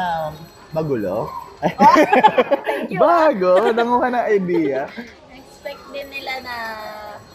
magulo. 0.71 1.31
Thank 2.67 2.89
you. 2.93 2.99
ah. 3.01 3.29
Bago, 3.33 3.73
nanguha 3.73 4.07
ng 4.13 4.25
idea. 4.29 4.85
expect 5.33 5.83
din 5.89 6.07
nila 6.13 6.33
na 6.45 6.55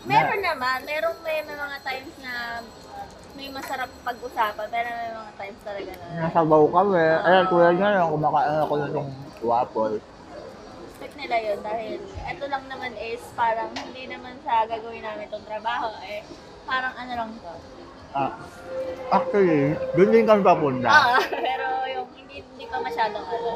meron 0.07 0.41
naman, 0.41 0.79
meron 0.87 1.17
may, 1.23 1.43
may 1.43 1.59
mga 1.59 1.79
times 1.83 2.15
na 2.23 2.63
may 3.33 3.49
masarap 3.51 3.91
pag-usapan, 4.05 4.67
pero 4.71 4.89
may 4.93 5.13
mga 5.17 5.33
times 5.41 5.61
talaga 5.67 5.91
na 5.99 6.07
Nasabaw 6.29 6.63
kami. 6.71 7.03
Ay, 7.03 7.43
kuya 7.51 7.71
nga 7.75 7.89
lang, 7.99 8.13
kumakain 8.13 8.63
ako 8.63 8.75
ng 8.79 9.09
waffle. 9.43 9.97
expect 10.93 11.19
nila 11.19 11.37
yun 11.43 11.59
dahil 11.67 11.99
eto 12.31 12.45
lang 12.47 12.65
naman 12.71 12.95
is 12.95 13.19
parang 13.35 13.75
hindi 13.75 14.07
naman 14.07 14.39
sa 14.47 14.63
gagawin 14.71 15.03
namin 15.03 15.27
itong 15.27 15.43
trabaho 15.43 15.91
eh. 16.07 16.23
Parang 16.63 16.95
ano 16.95 17.13
lang 17.19 17.31
to. 17.43 17.55
Ah, 18.13 18.37
actually, 19.11 19.73
doon 19.97 20.11
din 20.13 20.29
kami 20.29 20.45
papunta. 20.45 20.87
Ah, 20.87 21.17
pa 22.73 22.79
masyadong 22.81 23.21
ano. 23.23 23.51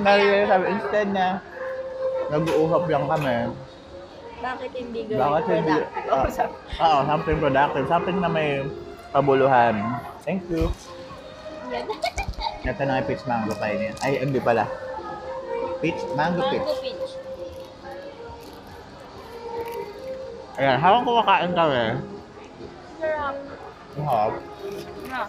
Nalilay 0.00 0.48
sabi, 0.48 0.64
instead 0.72 1.08
na 1.12 1.26
nag-uusap 2.30 2.82
lang 2.88 3.04
kami, 3.04 3.36
Bakit 4.40 4.70
hindi 4.74 5.00
gawin 5.04 5.20
bakit 5.20 5.44
hindi, 5.54 5.72
productive? 5.80 6.50
ah, 6.76 6.84
oo, 6.84 7.00
something 7.10 7.38
productive, 7.38 7.86
something 7.86 8.16
na 8.18 8.28
may 8.28 8.64
pabuluhan. 9.08 9.74
Thank 10.24 10.48
you. 10.48 10.68
Yan. 11.68 11.84
Ito 12.68 12.80
na 12.82 12.98
yung 12.98 13.08
peach 13.08 13.24
mango 13.24 13.52
pie 13.56 13.76
niya. 13.76 13.92
Ay, 14.00 14.24
hindi 14.24 14.40
pala. 14.40 14.64
Peach, 15.80 16.00
mango 16.16 16.40
peach. 16.48 16.60
Mango 16.60 16.80
peach. 16.80 17.12
Ayan, 20.54 20.78
habang 20.78 21.02
kumakain 21.02 21.50
kami, 21.50 21.84
Sarap. 23.02 23.34
hop, 24.00 24.32
Na. 25.04 25.26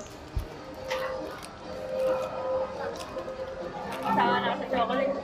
Sama 4.15 4.37
na 4.39 4.49
sa 4.55 4.65
chocolate. 4.71 5.15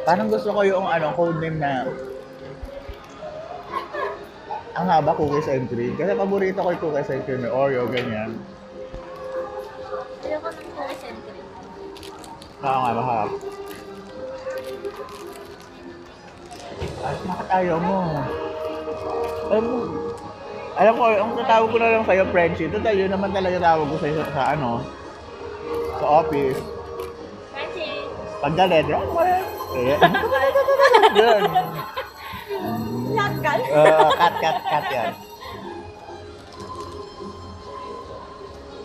parang 0.00 0.26
gusto 0.26 0.50
ko 0.50 0.60
yung 0.66 0.86
ano, 0.90 1.14
code 1.14 1.38
name 1.38 1.62
na 1.62 1.86
ang 4.74 4.86
haba 4.90 5.12
cookies 5.14 5.46
and 5.46 5.70
cream. 5.70 5.94
Kasi 5.94 6.18
paborito 6.18 6.64
ko 6.64 6.74
yung 6.74 6.82
cookies 6.82 7.10
and 7.14 7.22
cream, 7.28 7.46
Oreo, 7.46 7.86
ganyan. 7.86 8.34
Ayoko 10.24 10.48
ng 10.50 10.68
cookies 10.74 11.02
and 11.06 11.18
cream. 11.22 11.46
Oo 12.64 12.78
nga, 12.80 12.90
mahap. 12.96 13.28
Ay, 17.00 17.14
bakit 17.24 17.48
ayaw 17.54 17.78
mo? 17.78 17.98
Alam 19.50 19.62
mo, 19.62 19.76
alam 20.76 20.94
ko, 20.94 21.04
ang 21.06 21.32
tatawag 21.34 21.68
ko 21.68 21.76
na 21.78 21.92
lang 21.92 22.04
sa'yo, 22.04 22.24
Frenchie. 22.28 22.70
Total, 22.70 22.94
yun 22.94 23.10
naman 23.10 23.30
talaga 23.30 23.58
tawag 23.58 23.86
ko 23.88 23.96
sa'yo 23.98 24.14
sa, 24.20 24.26
sa 24.30 24.42
ano, 24.54 24.82
sa 25.96 26.06
office. 26.20 26.60
Francie. 27.50 28.06
Pag 28.38 28.54
galit, 28.54 28.86
yan, 28.86 29.04
wala. 29.06 29.36
Eh, 29.70 29.82
yun. 29.86 30.00
Lahat 33.10 33.34
ka. 33.38 33.50
Uh, 33.68 34.08
cut, 34.12 34.34
cut, 34.38 34.56
cut 34.64 34.86
yan. 34.90 35.12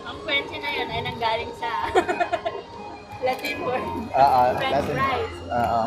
Ang 0.04 0.18
Francie 0.22 0.60
na 0.60 0.70
yun 0.70 0.88
ay 0.88 1.00
nanggaling 1.02 1.52
sa 1.54 1.70
Latin 3.26 3.56
word. 3.64 3.80
Oo. 4.12 4.40
French 4.54 4.72
that's 4.76 4.86
it. 4.86 4.94
fries. 4.94 5.34
Oo. 5.48 5.82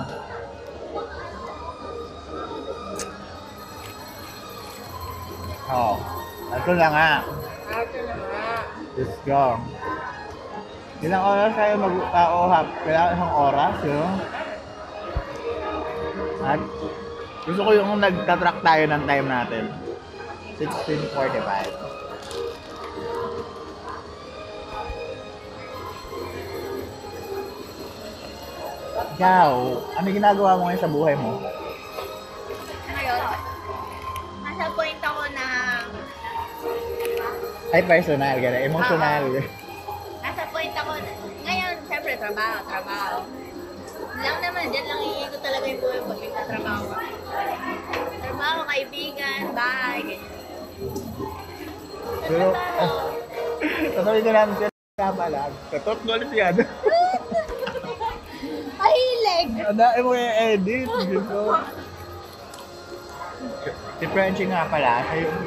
Oo. 5.69 5.95
Ito 6.49 6.71
na 6.73 6.88
nga. 6.89 7.09
Ito 7.69 7.99
na 8.01 8.15
nga. 8.17 8.45
Let's 8.97 9.17
go. 9.21 9.61
Ilang 10.99 11.23
oras 11.23 11.53
tayo 11.55 11.73
mag-auhap? 11.79 12.67
Kailangan 12.83 13.15
isang 13.15 13.33
oras, 13.38 13.75
yun. 13.85 14.11
At 16.43 16.61
gusto 17.45 17.61
ko 17.63 17.71
yung 17.71 18.01
nagtatrack 18.01 18.59
tayo 18.65 18.83
ng 18.89 19.03
time 19.07 19.27
natin. 19.29 19.63
16.45. 20.59 21.89
Ikaw, 29.19 29.51
ano 29.99 30.07
ginagawa 30.11 30.55
mo 30.59 30.67
ngayon 30.67 30.83
sa 30.83 30.91
buhay 30.91 31.15
mo? 31.15 31.39
Ngayon, 32.87 33.20
nasa 33.20 33.49
Ay, 37.70 37.82
personal, 37.86 38.36
gano'n. 38.36 38.64
Emotional. 38.66 39.24
nasa 40.20 40.44
point 40.50 40.74
ako 40.74 40.92
na, 40.98 41.12
ngayon, 41.46 41.74
syempre, 41.86 42.14
trabaho, 42.18 42.58
trabaho. 42.66 43.18
Lang 44.20 44.38
naman, 44.42 44.64
dyan 44.68 44.86
lang 44.86 45.00
iikot 45.00 45.38
talaga 45.40 45.66
yung 45.66 45.79
buhay 45.79 46.00
pag 46.01 46.20
nagtatrabaho. 46.20 46.84
ka. 46.90 46.98
Trabaho, 48.20 48.60
kaibigan, 48.66 49.42
bahay, 49.53 50.00
ganyan. 50.01 50.34
Pero, 52.25 52.46
Trabaho. 52.50 52.98
sasabihin 53.92 54.25
ko 54.25 54.32
namin 54.32 54.55
siya, 54.58 54.70
tama 54.98 55.25
lang. 55.29 55.51
Katot 55.70 56.00
knowledge 56.03 56.34
yan. 56.42 56.55
Mahilig! 58.79 59.48
Ano, 59.62 59.84
eh 59.86 60.01
mo 60.01 60.12
i-edit. 60.16 60.90
Diyos 61.05 61.25
ko. 61.27 61.40
Si 64.00 64.05
Frenchie 64.08 64.50
nga 64.50 64.66
pala, 64.66 65.05
siya 65.05 65.18
yung... 65.22 65.38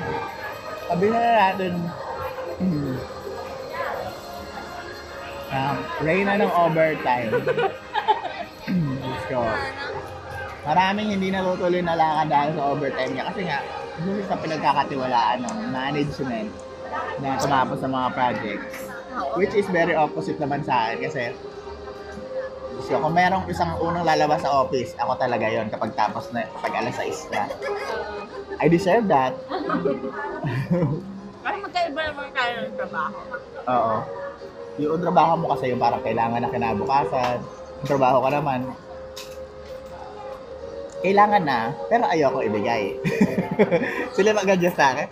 Sabi 0.82 1.04
na 1.08 1.20
natin, 1.40 1.72
hmm, 2.58 2.96
um, 5.52 5.76
Reyna 6.00 6.32
ng 6.40 6.52
overtime. 6.52 7.30
Diyos 8.72 9.24
ko. 9.28 9.40
Maraming 10.62 11.18
hindi 11.18 11.28
natutuloy 11.34 11.82
na 11.82 11.98
lakad 11.98 12.28
dahil 12.30 12.50
sa 12.54 12.62
overtime 12.70 13.12
niya. 13.12 13.24
Kasi 13.28 13.40
nga, 13.44 13.58
isa 14.02 14.24
sa 14.30 14.36
pinagkakatiwalaan 14.38 15.38
ng 15.42 15.56
management 15.74 16.50
na 17.20 17.36
tumapos 17.36 17.78
sa 17.82 17.88
mga 17.90 18.08
projects. 18.14 18.74
Which 19.36 19.52
is 19.52 19.68
very 19.68 19.92
opposite 19.92 20.40
naman 20.40 20.64
sa 20.64 20.88
akin 20.88 20.98
kasi 21.04 21.22
So, 22.82 22.98
kung 22.98 23.14
merong 23.14 23.46
isang 23.46 23.78
unang 23.78 24.02
lalabas 24.02 24.42
sa 24.42 24.66
office, 24.66 24.98
ako 24.98 25.14
talaga 25.14 25.46
yon 25.46 25.70
kapag 25.70 25.94
tapos 25.94 26.34
na, 26.34 26.50
pag 26.58 26.74
alas 26.82 26.98
6 26.98 27.30
na. 27.30 27.46
I 28.58 28.66
deserve 28.66 29.06
that. 29.06 29.38
Parang 31.42 31.60
magkaiba 31.66 32.00
naman 32.06 32.30
tayo 32.30 32.54
ng 32.62 32.76
trabaho. 32.78 33.18
Oo. 33.66 33.96
Yung 34.78 35.02
trabaho 35.02 35.32
mo 35.36 35.46
kasi 35.52 35.74
yung 35.74 35.82
parang 35.82 36.02
kailangan 36.06 36.38
na 36.38 36.54
kinabukasan. 36.54 37.42
Yung 37.82 37.88
trabaho 37.90 38.22
ka 38.22 38.30
naman, 38.30 38.60
kailangan 41.02 41.42
na, 41.42 41.74
pero 41.90 42.06
ayoko 42.06 42.46
ibigay. 42.46 42.94
Sila 44.16 44.38
mag-adjust 44.38 44.78
sa 44.78 44.94
akin. 44.94 45.08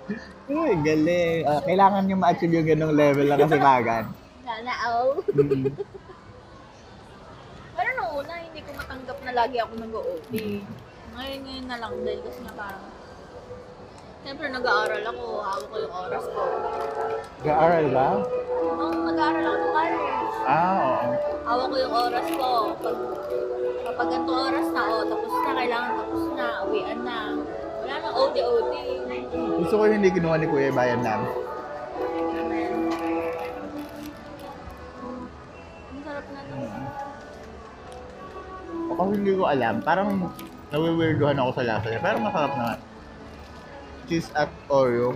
Uy, 0.47 0.79
galing. 0.87 1.43
Ah, 1.43 1.61
kailangan 1.67 2.07
nyo 2.07 2.17
ma-achieve 2.17 2.63
yung 2.63 2.69
ganong 2.71 2.95
level 2.95 3.27
ng 3.27 3.41
kasipagan. 3.43 4.05
Sana 4.47 4.73
all. 4.87 5.19
Mm. 5.35 5.67
Pero 7.77 7.89
nung 7.99 8.13
una, 8.23 8.35
hindi 8.39 8.63
ko 8.63 8.71
matanggap 8.79 9.19
na 9.27 9.33
lagi 9.35 9.57
ako 9.59 9.73
nag-OT. 9.83 10.33
Ngayon, 11.19 11.41
ngayon 11.43 11.67
na 11.67 11.77
lang 11.83 11.93
dahil 12.07 12.21
kasi 12.23 12.41
na 12.47 12.55
parang 12.55 12.87
Siyempre, 14.21 14.47
nag-aaral 14.53 15.03
ako. 15.03 15.25
Hawak 15.41 15.67
ko 15.67 15.77
yung 15.81 15.95
oras 15.97 16.25
ko. 16.29 16.43
Ga-aral 17.41 17.87
ba? 17.89 18.09
Nung 18.77 18.99
nag-aaral 19.09 19.45
ako 19.45 19.57
ng 19.57 19.73
college, 19.73 20.37
Ah, 20.41 20.73
oo. 20.77 21.09
hawak 21.47 21.67
ko 21.69 21.77
yung 21.77 21.95
oras 21.95 22.27
ko. 22.31 22.49
Pag, 22.81 22.97
kapag 23.85 24.07
ganito 24.09 24.33
oras 24.33 24.67
na, 24.71 24.83
oh, 24.87 25.05
tapos 25.05 25.33
na, 25.33 25.51
kailangan 25.55 25.93
tapos 25.97 26.25
na, 26.35 26.47
uwian 26.65 27.01
na. 27.01 27.19
Wala 27.81 27.95
nang 27.97 28.15
OT-OT. 28.15 28.73
Gusto 29.61 29.75
ko 29.75 29.83
yung 29.85 29.97
hindi 30.01 30.11
kinuha 30.11 30.37
ni 30.37 30.47
Kuya 30.47 30.71
Bayan 30.71 31.01
namin. 31.01 31.31
Na. 36.31 36.41
Ako 38.91 39.03
hindi 39.15 39.33
ko 39.33 39.45
alam. 39.49 39.81
Parang 39.81 40.09
nawiwirduhan 40.71 41.39
ako 41.39 41.51
sa 41.57 41.65
lasa 41.67 41.87
niya. 41.89 42.01
Pero 42.03 42.17
masarap 42.21 42.53
naman. 42.53 42.79
Cheese 44.11 44.27
at 44.35 44.51
Oreo. 44.67 45.15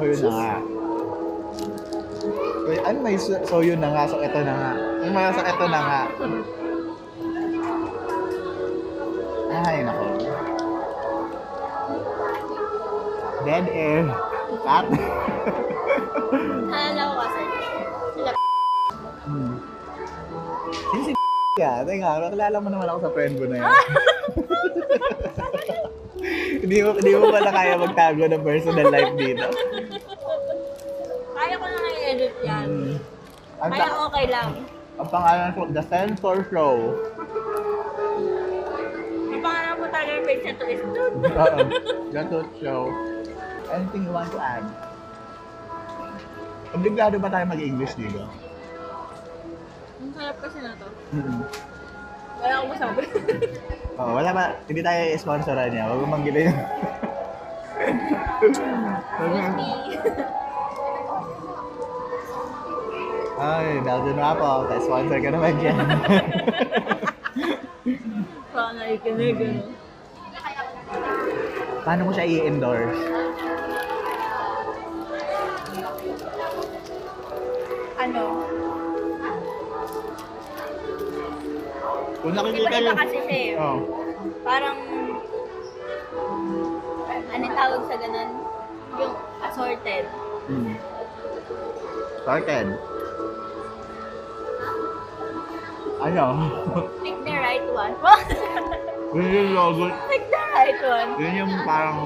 So 0.00 0.08
yun 0.08 0.24
na 0.24 0.30
nga. 0.32 0.56
Wait, 2.64 2.80
ano 2.80 2.98
may 3.04 3.20
so, 3.20 3.36
so 3.44 3.60
yun 3.60 3.84
na 3.84 3.92
nga, 3.92 4.08
so 4.08 4.16
ito 4.24 4.40
na 4.40 4.56
nga. 4.56 4.72
Yung 5.04 5.12
mga 5.12 5.36
so 5.36 5.44
ito 5.44 5.66
na 5.68 5.80
nga. 5.84 6.00
Ay, 9.52 9.84
nako. 9.84 10.04
Dead 13.44 13.66
air. 13.68 14.08
Cut. 14.64 14.86
Ka? 21.52 21.84
Teka, 21.84 22.16
nakilala 22.16 22.56
mo 22.64 22.68
naman 22.72 22.88
ako 22.88 22.98
sa 23.04 23.12
friend 23.12 23.36
ko 23.36 23.44
na 23.44 23.60
yan. 23.60 23.68
hindi 26.64 26.76
mo 26.80 26.96
hindi 26.96 27.12
mo 27.12 27.28
pala 27.28 27.50
kaya 27.52 27.76
magtago 27.76 28.24
ng 28.24 28.40
personal 28.40 28.88
life 28.88 29.12
dito. 29.20 29.46
Kaya 31.36 31.54
ko 31.60 31.64
na 31.68 31.90
i-edit 31.92 32.34
yan. 32.40 32.68
Ang, 33.60 33.68
Kaya 33.68 33.84
ta- 33.84 34.00
okay 34.08 34.26
lang. 34.32 34.48
ang 34.96 35.08
pangalan 35.12 35.50
ko, 35.52 35.60
The 35.68 35.84
Sensor 35.84 36.36
Show. 36.48 36.74
Ang 39.28 39.42
pangalan 39.44 39.74
ko 39.76 39.84
talaga 39.92 40.08
yung 40.08 40.24
page 40.24 40.44
na 40.48 40.52
to 40.56 40.64
is 40.64 40.80
Dude. 40.88 41.16
Oo. 41.36 41.58
The 42.08 42.22
Tooth 42.32 42.52
Show. 42.64 42.82
Anything 43.68 44.08
you 44.08 44.14
want 44.16 44.32
to 44.32 44.40
add? 44.40 44.64
Obligado 46.72 47.20
ba 47.20 47.28
tayo 47.28 47.44
mag-English 47.44 47.92
dito? 48.00 48.24
Ang 50.12 50.20
sarap 50.20 50.36
kasi 50.44 50.60
na 50.60 50.76
to. 50.76 50.92
Wala 52.36 52.52
akong 52.60 52.72
masabi. 52.76 53.00
Oh, 53.92 54.16
wala 54.16 54.32
ba? 54.32 54.56
Hindi 54.68 54.80
tayo 54.80 55.04
sponsoran 55.20 55.68
niya. 55.68 55.84
Huwag 55.84 56.08
mong 56.08 56.24
gila 56.24 56.48
yun. 56.48 56.58
Ay, 63.36 63.68
Belgian 63.84 64.20
Apple. 64.20 64.60
Tayo 64.68 64.80
sponsor 64.80 65.18
ka 65.20 65.28
naman 65.28 65.54
dyan. 65.60 65.76
Parang 68.52 68.74
nakikinig, 68.80 69.36
ano. 69.40 69.60
Paano 71.84 72.00
mo 72.08 72.10
siya 72.16 72.28
i-endorse? 72.28 73.00
Ano? 78.00 78.51
Kung 82.22 82.38
nakikita 82.38 82.70
Iba-iba 82.70 82.92
kasi 82.94 83.18
siya 83.26 83.38
eh. 83.42 83.58
Oh. 83.58 83.78
Parang, 84.46 84.78
ano 87.34 87.44
tawag 87.50 87.82
sa 87.90 87.96
ganun? 87.98 88.30
Yung 88.94 89.14
assorted. 89.42 90.04
Hmm. 90.46 90.74
Sorted. 92.22 92.66
Ano? 96.02 96.26
Pick 97.02 97.18
the 97.26 97.34
right 97.34 97.66
one. 97.66 97.94
Yun 99.18 99.28
yung 99.34 99.50
logo. 99.58 99.84
Pick 100.06 100.24
the 100.30 100.42
right 100.54 100.78
one. 100.78 101.10
Yun 101.18 101.34
yung 101.42 101.52
parang 101.66 101.98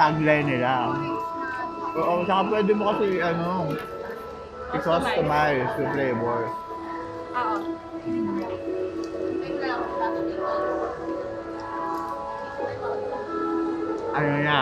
tagline 0.00 0.48
nila. 0.48 0.96
Oo, 2.00 2.24
saka 2.24 2.42
pwede 2.48 2.72
mo 2.72 2.96
kasi 2.96 3.20
ano, 3.20 3.76
i-customize 4.72 5.68
yung 5.76 5.90
flavor. 5.92 6.40
Oo. 7.40 7.56
Ano 14.10 14.36
na? 14.44 14.60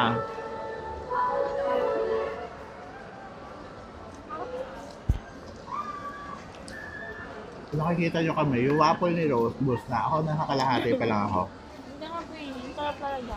Nakikita 7.69 8.23
nyo 8.23 8.33
kami, 8.33 8.65
yung 8.65 8.79
waffle 8.79 9.13
ni 9.13 9.27
Rose, 9.27 9.59
bus 9.61 9.83
na. 9.91 9.99
Ako, 10.07 10.23
nakakalahati 10.23 10.95
pa 10.95 11.07
lang 11.11 11.21
ako. 11.27 11.43
Hindi 11.51 12.07
nga 12.07 12.21
po 12.23 12.33
yun. 12.39 12.55
Ang 12.55 12.75
sarap 12.79 12.97
talaga. 13.03 13.37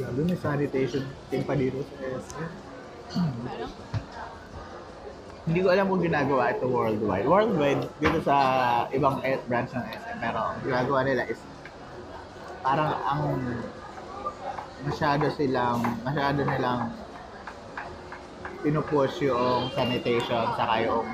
Grabe, 0.00 0.20
may 0.24 0.38
sanitation 0.40 1.04
team 1.28 1.44
pa 1.44 1.52
dito 1.52 1.84
sa 1.84 1.94
SM. 2.24 2.50
Pero, 3.44 3.66
Hindi 5.50 5.66
ko 5.66 5.74
alam 5.74 5.90
kung 5.90 5.98
ginagawa 5.98 6.54
ito 6.54 6.70
worldwide. 6.70 7.26
Worldwide, 7.26 7.82
dito 7.98 8.22
sa 8.22 8.36
ibang 8.94 9.18
e- 9.26 9.42
branch 9.50 9.74
ng 9.74 9.82
SM. 9.82 10.16
Pero 10.22 10.54
ginagawa 10.62 11.02
nila 11.02 11.26
is 11.26 11.42
parang 12.62 12.94
ang 13.02 13.22
masyado 14.86 15.26
silang, 15.34 15.82
masyado 16.06 16.46
nilang 16.46 16.94
pinupush 18.62 19.26
yung 19.26 19.74
sanitation 19.74 20.54
saka 20.54 20.86
yung 20.86 21.08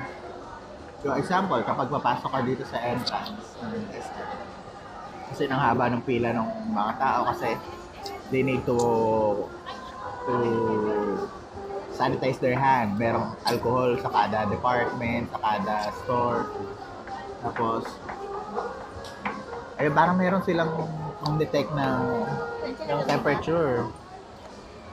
yung 1.01 1.17
example, 1.17 1.61
kapag 1.65 1.89
papasok 1.89 2.29
ka 2.29 2.39
dito 2.45 2.63
sa 2.69 2.77
entrance 2.77 3.57
ng 3.65 3.89
SM, 3.89 4.37
kasi 5.33 5.43
nang 5.49 5.61
haba 5.61 5.89
ng 5.89 6.05
pila 6.05 6.29
ng 6.29 6.77
mga 6.77 6.93
tao 7.01 7.21
kasi 7.33 7.57
they 8.29 8.45
need 8.45 8.61
to 8.69 8.77
to 10.29 10.33
sanitize 11.97 12.37
their 12.37 12.53
hand. 12.53 13.01
Merong 13.01 13.33
alcohol 13.49 13.97
sa 13.97 14.13
kada 14.13 14.45
department, 14.53 15.33
sa 15.33 15.37
kada 15.41 15.77
store. 16.05 16.45
Tapos, 17.41 17.89
ay 19.81 19.89
parang 19.89 20.15
meron 20.21 20.41
silang 20.45 20.69
ang 21.25 21.41
detect 21.41 21.73
ng, 21.73 22.01
ng 22.85 22.99
temperature. 23.09 23.89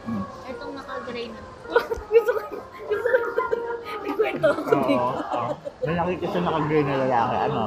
Hmm. 0.09 0.25
Itong 0.49 0.73
naka-gray 0.73 1.29
na. 1.29 1.41
gusto 2.13 2.31
ko, 2.37 2.41
gusto 2.89 3.09
ko, 3.09 3.19
ikwento 4.05 4.47
ko 4.49 4.61
dito. 4.85 5.01
Oo. 5.01 5.13
oo. 5.21 5.53
May 5.85 5.95
nakikita 5.97 6.39
nakagray 6.41 6.83
na 6.85 6.95
lalaki. 7.05 7.37
Ano? 7.49 7.63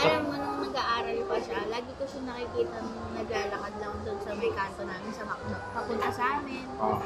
Alam 0.00 0.22
mo, 0.22 0.32
nung 0.38 0.58
nag-aaral 0.70 1.18
pa 1.26 1.36
siya, 1.42 1.58
lagi 1.66 1.90
ko 1.98 2.04
siya 2.06 2.22
nakikita 2.22 2.76
nung 2.78 3.10
naglalakad 3.18 3.74
lang 3.82 3.94
doon 4.06 4.18
sa 4.22 4.30
may 4.38 4.50
kanto 4.54 4.82
namin 4.86 5.12
sa 5.14 5.24
Macdo. 5.26 5.56
Papunta 5.74 6.08
sa 6.14 6.24
amin. 6.38 6.64
Oh. 6.78 6.98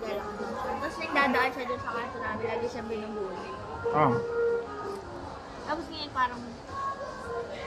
Naglalakad 0.00 0.36
lang 0.40 0.54
siya. 0.56 0.72
Tapos 0.80 0.96
nagdadaan 0.96 1.50
siya 1.52 1.64
doon 1.68 1.80
sa 1.80 1.90
kanto 1.92 2.18
namin, 2.18 2.44
lagi 2.48 2.66
siyang 2.66 2.88
binubuli. 2.88 3.50
Oh. 3.92 4.12
Tapos 5.68 5.84
ngayon 5.86 6.10
parang, 6.10 6.40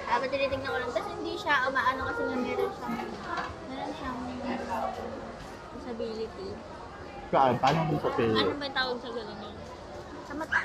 dapat 0.04 0.28
tinitignan 0.30 0.68
ko 0.68 0.78
lang. 0.78 0.90
Tapos 0.90 1.10
hindi 1.14 1.34
siya 1.38 1.54
umaano 1.70 2.02
kasi 2.10 2.22
nga 2.26 2.36
meron 2.36 2.72
siyang, 2.74 2.96
meron 3.70 3.92
siyang 3.94 4.18
disability. 5.78 6.50
Saan? 7.30 7.54
Paano 7.58 7.78
kung 7.90 7.98
sa 7.98 8.10
Ano 8.10 8.18
failure? 8.18 8.54
ba 8.54 8.66
yung 8.66 8.78
tawag 8.78 8.98
sa 8.98 9.10
ganun 9.10 9.38
yun? 9.42 9.56
Sa 10.24 10.34
mata. 10.34 10.60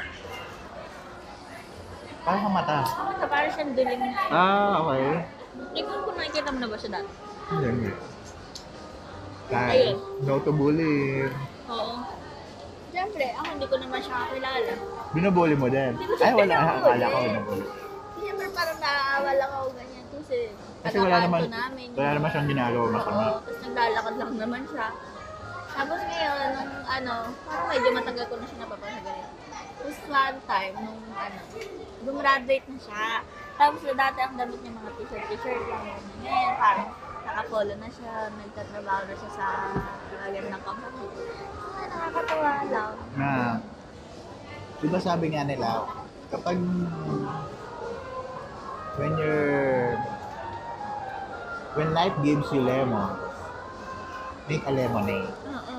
Paano 2.19 2.39
sa 2.39 2.51
mata? 2.53 2.77
Sa 2.85 3.03
mata, 3.05 3.25
parang 3.25 3.53
siyang 3.53 3.73
duling. 3.73 4.03
Ah, 4.29 4.73
okay. 4.83 5.05
Hindi 5.59 5.81
ko 5.81 5.91
kung 6.05 6.17
nakikita 6.17 6.49
mo 6.53 6.59
na 6.61 6.69
ba 6.69 6.77
siya 6.77 6.91
dati. 7.01 7.13
Hindi. 7.49 7.91
Ayun. 9.49 9.97
no 10.29 10.37
to 10.45 10.53
bullying. 10.53 11.33
Oo. 11.69 11.95
Siyempre, 12.89 13.27
ako 13.37 13.47
hindi 13.53 13.67
ko 13.69 13.77
naman 13.77 14.01
siya 14.01 14.17
kakilala. 14.25 14.73
Binubully 15.13 15.55
mo 15.55 15.67
din. 15.69 15.93
Ay, 16.19 16.33
wala. 16.33 16.55
Akala 16.75 17.07
ko 17.07 17.17
binubully. 17.21 17.67
Siyempre, 18.19 18.47
parang 18.51 18.79
naaawa 18.81 19.31
lang 19.37 19.51
ako 19.53 19.67
ganyan 19.77 20.05
kasi 20.11 20.37
Kasi 20.79 20.97
wala 20.99 21.17
naman, 21.21 21.41
namin. 21.47 21.89
wala 21.93 22.11
naman 22.17 22.29
siyang 22.33 22.49
ginagawa 22.49 22.87
masama. 22.91 23.21
Oo, 23.21 23.39
tapos 23.39 23.59
naglalakad 23.63 24.15
lang 24.17 24.33
naman 24.37 24.63
siya. 24.67 24.87
Tapos 25.69 26.01
ngayon, 26.03 26.47
nung 26.51 26.73
ano, 26.89 27.15
parang 27.47 27.67
medyo 27.69 27.89
matagal 27.93 28.25
ko 28.27 28.35
na 28.35 28.47
siya 28.49 28.59
napapasagalit. 28.59 29.29
Tapos 29.79 29.97
one 30.11 30.39
time, 30.43 30.75
nung 30.81 31.03
ano, 31.15 31.41
gumraduate 32.03 32.67
na 32.67 32.79
siya. 32.83 33.07
Tapos 33.55 33.81
dati 33.85 34.19
ang 34.19 34.35
damit 34.35 34.59
niya 34.59 34.73
mga 34.75 34.91
t-shirt, 34.97 35.25
t-shirt 35.29 35.63
lang. 35.69 35.83
Ngayon, 36.25 36.55
parang 36.57 36.89
nakapolo 37.39 37.71
na 37.79 37.87
siya, 37.87 38.35
nagtatrabaho 38.35 39.03
na 39.07 39.15
siya 39.15 39.31
sa 39.31 39.47
magandang 40.27 40.65
company. 40.67 41.07
Ah, 41.71 41.87
nakakatawa 41.87 42.51
lang. 42.67 42.93
Na, 43.15 43.31
di 44.83 44.87
ba 44.91 44.99
sabi 44.99 45.27
nga 45.31 45.47
nila, 45.47 45.87
kapag 46.35 46.59
when 48.99 49.13
you're 49.23 49.95
when 51.79 51.95
life 51.95 52.17
gives 52.27 52.51
you 52.51 52.67
lemon, 52.67 53.15
make 54.51 54.67
a 54.67 54.75
lemonade. 54.75 55.31
Oo. 55.31 55.75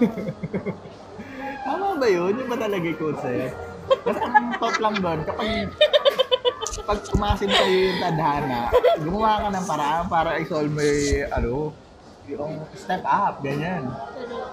Tama 1.67 1.99
ba 1.99 2.07
yun? 2.07 2.39
Yun 2.39 2.47
ba 2.47 2.55
talaga 2.55 2.87
yung 2.87 2.95
quote 3.03 3.19
sa'yo? 3.19 3.51
Basta 4.07 4.25
ang 4.31 4.55
top 4.55 4.75
lang 4.79 4.95
doon, 5.03 5.19
kapag 5.27 5.75
pag 6.89 7.05
umasin 7.13 7.53
sa'yo 7.53 7.77
yung 7.85 8.01
tadhana, 8.01 8.73
gumawa 8.97 9.45
ka 9.45 9.49
ng 9.53 9.67
paraan 9.69 10.05
para 10.09 10.41
i-solve 10.41 10.73
mo 10.73 10.81
yung, 10.81 11.29
ano, 11.29 11.69
yung 12.25 12.53
step 12.73 13.05
up, 13.05 13.45
ganyan. 13.45 13.93
Pero, 14.17 14.49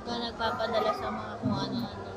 ikaw 0.00 0.16
nagpapadala 0.24 0.90
sa 0.96 1.08
mga 1.12 1.32
kung 1.44 1.52
ano-ano. 1.52 2.08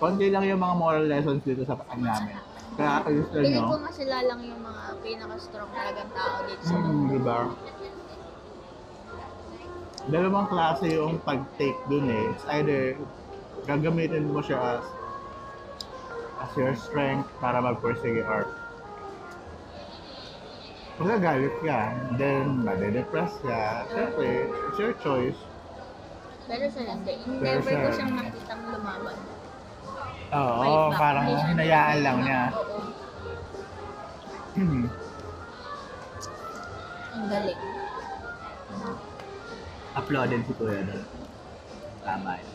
Konti 0.00 0.26
lang 0.32 0.44
yung 0.48 0.64
mga 0.64 0.74
moral 0.80 1.04
lessons 1.04 1.44
dito 1.44 1.68
sa 1.68 1.76
paan 1.76 2.00
namin. 2.00 2.40
Kaya 2.72 3.04
kayo 3.04 3.16
gusto 3.20 3.36
Piling 3.36 3.52
nyo, 3.52 3.68
ko 3.68 3.76
nga 3.84 3.92
sila 3.92 4.16
lang 4.24 4.40
yung 4.40 4.62
mga 4.64 4.82
pinaka-strong 5.04 5.70
talagang 5.76 6.10
tao 6.16 6.36
dito 6.48 6.62
sa 6.64 6.74
hmm, 6.80 7.04
di 7.04 7.20
ba? 7.20 7.38
Dalawang 10.08 10.48
klase 10.48 10.84
yung 10.88 11.20
pag-take 11.20 11.80
dun 11.92 12.08
eh. 12.08 12.32
It's 12.32 12.48
either 12.48 12.96
gagamitin 13.68 14.32
mo 14.32 14.40
siya 14.40 14.80
as 14.80 15.01
as 16.42 16.50
your 16.58 16.74
strength 16.74 17.30
para 17.38 17.62
mag-pursue 17.62 18.26
or 18.26 18.50
magagalit 20.98 21.54
ka, 21.62 21.94
then 22.18 22.66
made-depress 22.66 23.32
ka, 23.46 23.86
syempre, 23.90 24.50
it's 24.50 24.78
your 24.78 24.94
choice. 24.98 25.38
Pero 26.46 26.66
sa 26.68 26.82
hindi. 26.82 27.14
Never 27.38 27.62
ko 27.62 27.88
siyang 27.94 28.12
nakitang 28.18 28.62
lumaban. 28.70 29.18
Oo, 30.32 30.90
back. 30.90 30.98
parang 30.98 31.26
hinayaan 31.54 31.98
lang 32.02 32.18
niya. 32.26 32.42
Oo. 32.54 32.78
Ang 37.12 37.26
galing. 37.28 37.60
Uploaded 39.92 40.40
si 40.48 40.52
Kuya 40.56 40.80
doon. 40.88 41.04
Tama 42.02 42.40
yun. 42.40 42.50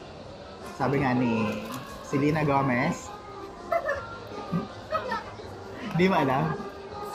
Sabi 0.78 0.96
nga 1.02 1.14
ni 1.14 1.62
Selena 2.06 2.42
Gomez, 2.42 3.17
Di 5.98 6.06
mo 6.06 6.16
alam? 6.16 6.44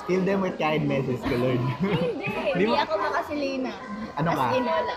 Kill 0.03 0.23
them 0.23 0.42
with 0.42 0.59
kindness 0.59 1.07
is 1.07 1.23
the 1.23 1.37
Lord. 1.37 1.62
Hindi. 1.79 2.27
Di 2.27 2.27
Hindi 2.53 2.64
mo- 2.66 2.75
ako 2.77 2.92
makasi 2.99 3.25
si 3.25 3.35
Lina. 3.38 3.73
Ano 4.18 4.29
ka? 4.29 4.45
As 4.45 4.53
in, 4.53 4.64
wala. 4.66 4.95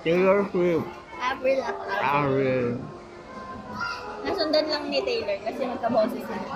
Taylor 0.00 0.38
Swift. 0.48 0.88
April 1.20 1.58
ako. 1.60 1.80
April. 1.84 2.00
Ariel. 2.02 2.68
Nasundan 4.20 4.64
lang 4.66 4.84
ni 4.88 5.00
Taylor 5.00 5.36
kasi 5.42 5.60
magkaboses 5.62 6.22
sila. 6.24 6.48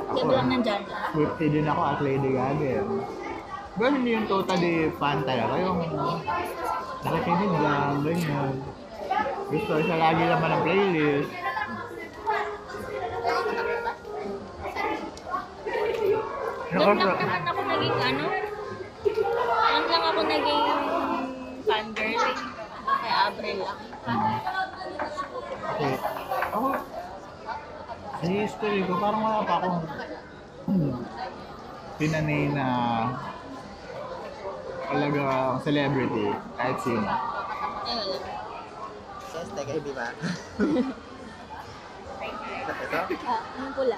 Ako, 0.00 0.16
Sabi 0.16 0.32
lang 0.32 0.48
nandyan 0.48 0.82
lang. 0.88 1.10
Swifty 1.12 1.46
din 1.50 1.66
ako 1.66 1.80
at 1.84 1.98
Lady 2.00 2.30
Gaga. 2.32 2.68
eh. 2.74 2.84
Pero 3.70 3.92
hindi 3.92 4.10
yung 4.10 4.26
totally 4.26 4.74
fan 4.96 5.20
talaga. 5.22 5.52
Yung 5.56 5.78
nakikinig 7.02 7.54
lang, 7.60 7.92
ganyan. 8.00 8.52
Gusto 9.46 9.72
siya 9.78 9.96
lagi 9.98 10.22
naman 10.24 10.48
ng 10.48 10.62
playlist. 10.64 11.30
Doon 16.70 16.96
lang 17.02 17.18
naman 17.18 17.42
ako 17.50 17.60
naging 17.66 17.98
ano. 17.98 18.24
Doon 19.02 19.84
lang 19.90 20.04
ako 20.06 20.20
naging 20.22 20.64
fangirl 21.66 22.22
eh. 22.22 22.36
Kay 22.86 23.12
April 23.26 23.56
lang. 23.58 23.78
Okay. 25.70 25.94
Ako, 26.54 26.68
sa 28.20 28.26
history 28.30 28.80
ko, 28.86 28.92
parang 29.02 29.22
wala 29.26 29.42
pa 29.42 29.54
akong 29.58 29.80
hmm, 30.70 30.94
pinanay 31.98 32.42
na 32.54 32.66
talaga 34.86 35.22
celebrity, 35.66 36.26
kahit 36.54 36.78
sino. 36.86 37.02
Wala. 37.02 38.16
Sos, 39.30 39.48
teka, 39.58 39.72
hindi 39.74 39.92
ba? 39.94 40.06
Ito? 42.60 43.00
Ah, 43.24 43.40
yung 43.56 43.72
pula. 43.72 43.96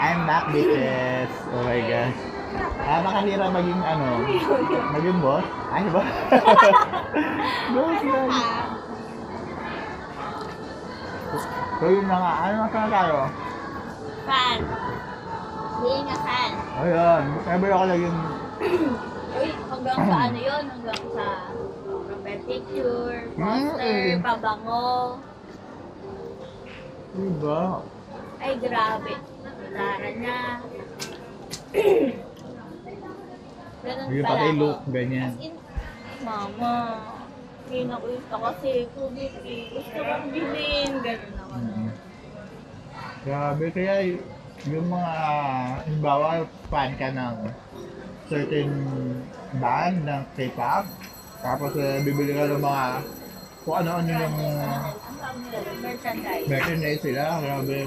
I'm 0.00 0.20
back, 0.24 0.44
bitches. 0.54 1.32
Oh 1.52 1.62
my 1.64 1.80
God. 1.84 2.14
Ah, 2.80 2.98
nakahira 3.04 3.46
maging 3.52 3.80
ano, 3.84 4.06
maging 4.96 5.18
boss? 5.20 5.46
Ay, 5.68 5.84
ba? 5.92 6.02
boss 7.76 8.00
lang. 8.00 8.30
So 11.78 11.84
yun 11.86 12.06
na 12.10 12.16
nga, 12.18 12.32
ano 12.42 12.54
masama 12.66 12.88
tayo? 12.90 13.16
Fan. 14.26 14.58
Being 15.78 16.08
a 16.10 16.16
fan. 16.26 16.50
Ayun, 16.82 17.22
ever 17.46 17.70
ako 17.70 17.84
naging 17.86 18.18
Uy, 19.38 19.48
hanggang 19.70 19.98
sa 20.02 20.16
ano 20.26 20.38
yun? 20.42 20.64
Hanggang 20.66 21.02
sa 21.14 21.26
picture, 22.48 23.18
poster, 23.38 24.18
pabango. 24.24 25.20
Diba? 27.14 27.62
Ay, 28.38 28.52
grabe. 28.56 29.12
Tara 29.68 30.10
na. 30.16 30.36
Ganun 33.78 34.06
Yung 34.10 34.26
pala 34.26 34.34
pati 34.34 34.48
ako. 34.48 34.58
look, 34.58 34.78
ganyan. 34.90 35.30
As 35.30 35.38
in, 35.40 35.54
mama, 36.20 36.74
hindi 37.62 37.78
na 37.86 37.94
ko 37.96 38.06
kasi 38.42 38.70
kubit 38.90 39.34
eh. 39.40 39.62
Gusto 39.70 39.98
kong 39.98 40.26
bilhin. 40.28 40.90
Ganun 40.98 41.32
ako. 41.36 41.54
Mm. 41.54 41.88
Grabe, 43.18 43.64
kaya 43.70 43.94
y- 44.04 44.22
yung 44.66 44.88
mga, 44.88 45.14
halimbawa, 45.78 46.28
fan 46.66 46.92
ka 46.96 47.08
ng 47.08 47.36
certain 48.26 48.70
band 49.54 49.98
ng 50.02 50.22
K-pop, 50.34 50.84
tapos 51.38 51.72
eh, 51.76 52.02
bibili 52.02 52.34
ka 52.34 52.50
ng 52.50 52.60
mga 52.60 52.84
kung 53.62 53.76
ano-ano 53.78 54.10
yung 54.10 54.36
merchandise. 55.78 56.46
merchandise 56.46 57.00
sila, 57.00 57.22
grabe. 57.38 57.78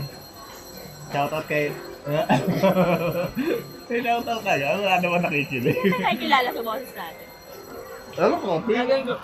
Shoutout 1.11 1.45
kay... 1.51 1.67
May 3.91 3.99
shoutout 3.99 4.41
ka 4.47 4.53
yan, 4.55 4.79
wala 4.79 4.95
naman 5.03 5.21
nakikinig. 5.27 5.75
Ay, 5.99 6.15
kilala 6.15 6.47
sa 6.47 6.61
boses 6.63 6.91
natin. 6.95 7.27
Ano 8.15 8.35
ko? 8.39 8.51
Gagawin 8.63 9.03
ko. 9.07 9.15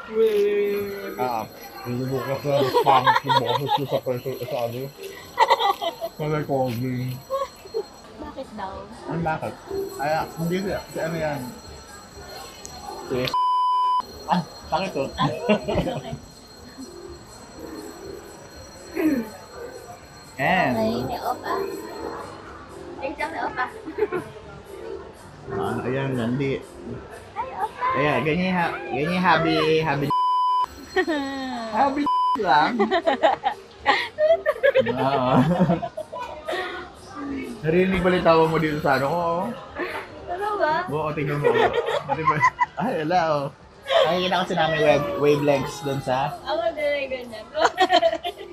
Ah, 1.20 1.44
hindi 1.88 2.04
mo 2.08 2.20
kasi 2.24 2.52
pangit 2.84 3.18
yung 3.24 3.40
boses 3.40 3.72
ko 3.72 3.84
sa 3.88 4.00
person 4.04 4.36
sa 4.44 4.58
ano. 4.68 4.80
Sa 6.20 6.26
recording. 6.28 7.16
Bakit 8.20 8.48
daw? 8.60 8.74
Ano 9.08 9.20
bakit? 9.24 9.54
Ay, 10.04 10.12
ah, 10.12 10.26
hindi 10.36 10.56
ko, 10.60 10.68
si 10.92 10.98
ano 11.00 11.16
yan? 11.16 11.40
Si... 13.08 13.18
Ah, 14.28 14.42
bakit 14.68 14.90
to? 14.92 15.04
Ah, 15.16 15.32
okay. 16.04 16.16
And, 20.38 20.78
Ay, 20.78 21.02
may 21.02 21.18
opa. 21.18 21.54
Ay, 23.02 23.10
siya 23.18 23.26
may 23.34 23.42
opa. 23.42 23.66
ah, 25.58 25.78
ayan, 25.82 26.14
nandi. 26.14 26.62
Ay, 27.34 27.50
opa. 27.58 27.84
Ayan, 27.98 28.18
ganyan, 28.22 28.54
ha, 28.54 28.66
ganyan 28.94 29.24
habi, 29.26 29.82
habi, 29.82 30.06
habi 31.74 32.02
lang. 32.38 32.78
Oo. 34.94 35.34
Narinig 37.66 38.02
ba 38.06 38.10
tawa 38.22 38.44
mo 38.46 38.62
dito 38.62 38.78
sa 38.78 39.02
ano 39.02 39.06
ko? 39.10 39.22
Ano 40.30 40.48
ba? 40.62 40.74
Oo, 40.86 41.10
tingnan 41.18 41.42
mo. 41.42 41.50
Ay, 42.78 43.02
wala 43.02 43.20
oh. 43.34 43.46
Nakikita 44.06 44.38
kasi 44.46 44.54
namin 44.54 44.80
wave, 44.86 45.08
wavelengths 45.18 45.82
dun 45.82 45.98
sa... 46.06 46.38
Ako 46.46 46.62
din 46.78 47.10
ganyan. 47.10 47.46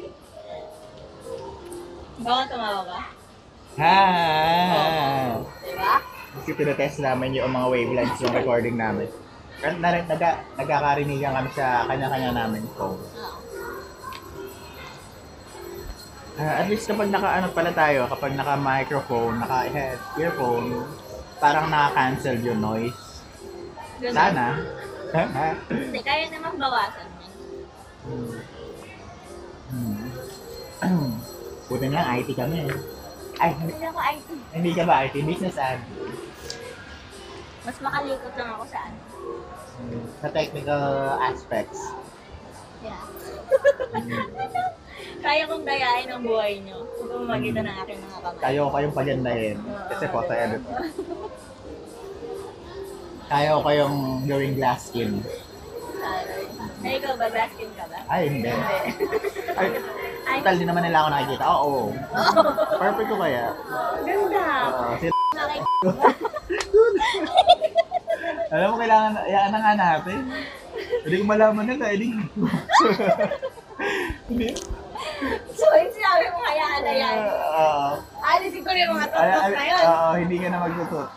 Baka 2.24 2.42
tumawa 2.48 2.82
ka? 2.88 3.00
Ha! 3.84 3.98
Diba? 5.60 5.94
Kasi 6.40 6.50
pinatest 6.56 6.98
namin 7.04 7.36
yung 7.36 7.52
mga 7.52 7.66
wavelengths 7.68 8.24
ng 8.24 8.32
recording 8.32 8.80
namin. 8.80 9.08
Pero 9.60 9.76
na, 9.76 9.92
naga, 9.92 10.40
nagkakarinigan 10.56 11.36
kami 11.36 11.50
sa 11.52 11.84
kanya-kanya 11.84 12.30
namin 12.32 12.64
phone. 12.74 12.96
Oo. 12.96 13.36
Ah, 16.34 16.64
at 16.64 16.66
least 16.66 16.90
kapag 16.90 17.14
naka 17.14 17.38
ano 17.38 17.46
pala 17.54 17.70
tayo, 17.70 18.10
kapag 18.10 18.34
naka 18.34 18.58
microphone, 18.58 19.38
naka 19.38 19.70
head, 19.70 20.00
earphone, 20.18 20.82
parang 21.38 21.70
naka-cancel 21.70 22.42
yung 22.42 22.58
noise. 22.58 22.98
Sana. 24.02 24.58
Hindi, 25.70 26.00
kaya 26.02 26.26
naman 26.34 26.58
bawasan 26.58 27.13
Buti 31.84 31.92
na 31.92 32.00
lang, 32.00 32.16
IT 32.16 32.30
kami. 32.32 32.58
Ay, 33.36 33.50
hindi, 33.60 33.76
ako 33.84 34.00
IT. 34.00 34.28
hindi 34.56 34.70
ka 34.72 34.82
ba 34.88 35.04
IT? 35.04 35.14
Business 35.20 35.60
ad. 35.60 35.84
Mas 37.60 37.76
makalikot 37.76 38.32
lang 38.40 38.48
ako 38.56 38.64
sa 38.72 38.78
ano. 38.88 38.98
Sa 40.24 40.28
technical 40.32 40.84
aspects. 41.20 41.92
Yeah. 42.80 43.04
Kaya 45.24 45.44
kong 45.44 45.68
dayain 45.68 46.08
ang 46.08 46.24
buhay 46.24 46.64
nyo. 46.64 46.88
Kung 47.04 47.28
makita 47.28 47.60
ng 47.60 47.76
aking 47.84 48.00
mga 48.00 48.18
kamay. 48.24 48.40
Kayo 48.40 48.62
kayong 48.72 48.96
pagandahin. 48.96 49.58
Kasi 49.92 50.04
po 50.08 50.24
sa 50.24 50.34
edit. 50.40 50.62
Kaya 53.28 53.48
ko 53.56 53.60
kayong 53.60 53.96
gawing 54.24 54.56
glass 54.56 54.88
skin. 54.88 55.20
Taray. 56.00 56.44
Ay, 56.84 56.96
ikaw 57.00 57.12
ba? 57.16 57.28
Baskin 57.28 57.70
ka 57.76 57.84
ba? 57.92 57.98
Ay, 58.08 58.22
hindi. 58.28 58.48
Hindi. 58.48 59.04
Ay, 59.56 59.68
Total 60.40 60.56
din 60.56 60.68
naman 60.68 60.82
nila 60.82 60.98
ako 61.00 61.08
nakikita. 61.10 61.44
Oo. 61.46 61.80
Perfect 62.82 63.08
ko 63.08 63.16
kaya. 63.16 63.44
ganda. 64.02 64.46
Oo, 64.66 64.92
si 64.98 65.06
Nakik- 65.34 65.66
Alam 68.48 68.66
mo, 68.70 68.76
kailangan, 68.78 69.12
hayaan 69.18 69.50
na 69.50 69.58
nga 69.58 69.72
natin. 69.74 70.18
Hindi 71.04 71.14
ko 71.18 71.24
malaman 71.26 71.64
nila, 71.66 71.84
eh, 71.90 71.96
di. 71.98 72.06
Hindi. 74.30 74.48
So, 75.54 75.64
yung 75.74 75.92
sinabi 75.92 76.24
mo 76.30 76.38
hayaan 76.40 76.82
na 76.82 76.92
yan. 76.94 77.16
Oo. 77.18 77.88
Alisin 78.24 78.62
ko 78.62 78.70
yung 78.70 78.92
mga 78.94 79.06
tutok 79.10 79.50
na 79.50 79.64
yun. 79.66 79.82
Oo, 79.84 80.10
hindi 80.16 80.36
ka 80.38 80.48
na 80.48 80.58
magsusot. 80.62 81.08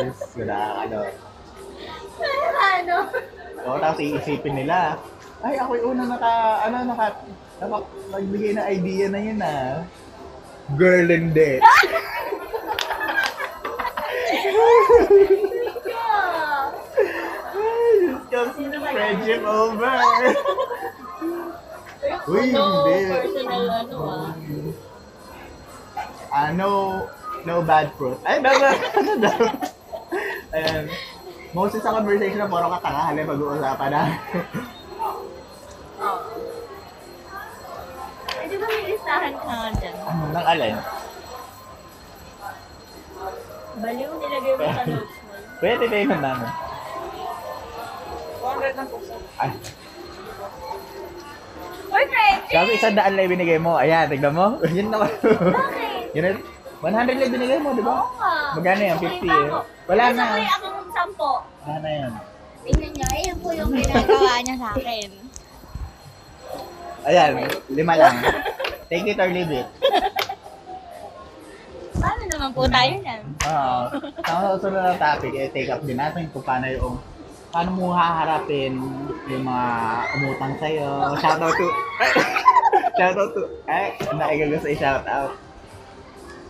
Yes, 0.00 0.20
wala 0.36 0.56
ka, 0.56 0.72
ano. 0.84 0.98
Ano? 2.60 2.96
Oo, 3.60 3.76
tapos 3.76 4.00
iisipin 4.00 4.54
nila, 4.56 4.96
ay, 5.40 5.54
ako 5.56 5.72
yung 5.76 5.88
unang 5.96 6.10
naka, 6.12 6.32
ano, 6.68 6.76
naka, 6.84 7.06
naka, 7.60 7.76
nagbigay 8.12 8.52
ng 8.56 8.68
idea 8.68 9.06
na 9.08 9.20
yun, 9.20 9.40
ah. 9.40 9.84
Girl, 10.76 11.08
Sino 18.54 18.76
ba 18.78 18.88
yan? 18.88 18.94
friendship 18.94 19.42
over. 19.42 19.96
Uy, 22.30 22.44
no 22.54 22.64
hindi. 22.86 22.96
personal 23.10 23.64
ano 23.66 23.96
ah. 24.06 24.32
Ah, 26.30 26.48
no, 26.54 26.68
no 27.42 27.54
bad 27.66 27.90
fruit. 27.98 28.20
Ay, 28.22 28.38
dapat, 28.38 28.78
ano 28.94 29.12
daw? 29.18 29.40
Ayan. 30.54 30.84
Mostly 31.50 31.82
sa 31.82 31.98
conversation 31.98 32.38
na 32.38 32.46
puro 32.46 32.70
katangahan 32.70 33.18
pag-uusapan 33.26 33.90
na. 33.90 34.02
Listahan 39.10 39.34
ka 39.34 39.50
nga 39.50 39.68
dyan? 39.74 39.94
Nang 40.30 40.46
alin? 40.46 40.76
Baliw 43.80 44.10
nilagay 44.14 44.52
mo 44.54 44.62
sa 44.70 44.82
notes 44.86 45.16
mo. 45.18 45.32
Pwede 45.58 45.84
payment 45.90 46.22
namin. 46.22 46.50
200 48.38 48.78
lang 48.78 48.86
po 48.86 48.96
sir. 49.02 49.18
Ay, 49.42 49.50
Uy, 51.90 52.04
Fred! 52.06 52.38
sabi 52.46 52.70
isang 52.78 52.94
daan 52.94 53.18
lang 53.18 53.26
binigay 53.26 53.58
mo. 53.58 53.74
Ayan, 53.74 54.06
tignan 54.06 54.30
mo. 54.30 54.62
Yun 54.78 54.94
naman. 54.94 55.10
Bakit? 55.10 56.14
Yun 56.14 56.22
na. 56.22 56.30
100 56.86 57.18
lang 57.18 57.34
binigay 57.34 57.58
mo, 57.58 57.74
di 57.74 57.82
ba? 57.82 57.92
Oo 57.98 58.14
nga. 58.14 58.32
Magkano 58.54 58.82
yan? 58.86 58.96
50 58.96 59.10
Okay 59.10 59.26
eh. 59.26 59.42
ako. 59.50 59.58
Wala 59.90 60.04
na. 60.14 60.22
ko 60.22 60.36
yung 60.38 60.54
akong 60.54 60.90
sampo. 60.94 61.30
Wala 61.66 61.74
na 61.82 61.90
yun. 61.90 62.12
Tingnan 62.62 62.90
niyo, 62.94 63.06
ayun 63.10 63.36
po 63.42 63.48
yung 63.58 63.70
ginagawa 63.74 64.32
niya 64.38 64.54
sa 64.54 64.68
akin. 64.78 65.10
Ayan, 67.10 67.32
lima 67.74 67.94
lang. 67.98 68.14
Take 68.90 69.06
it 69.06 69.22
or 69.22 69.30
leave 69.30 69.54
it. 69.54 69.70
Paano 71.94 72.22
naman 72.26 72.50
po 72.50 72.66
tayo 72.66 72.90
yan? 72.98 73.22
Oo. 73.46 73.80
Ang 74.18 74.38
susunod 74.58 74.82
na 74.82 74.98
topic, 74.98 75.30
eh, 75.38 75.46
take 75.54 75.70
up 75.70 75.86
din 75.86 75.94
natin 75.94 76.26
kung 76.34 76.42
paano 76.42 76.66
yung 76.66 76.98
paano 77.54 77.70
mo 77.70 77.94
haharapin 77.94 78.74
yung 79.30 79.44
mga 79.46 79.68
umutang 80.18 80.54
sa'yo. 80.58 81.14
Shoutout 81.22 81.54
to... 81.54 81.66
shoutout 82.98 83.30
to... 83.30 83.42
Eh, 83.70 83.94
nakigago 84.10 84.58
sa 84.58 84.70
shoutout. 84.74 85.32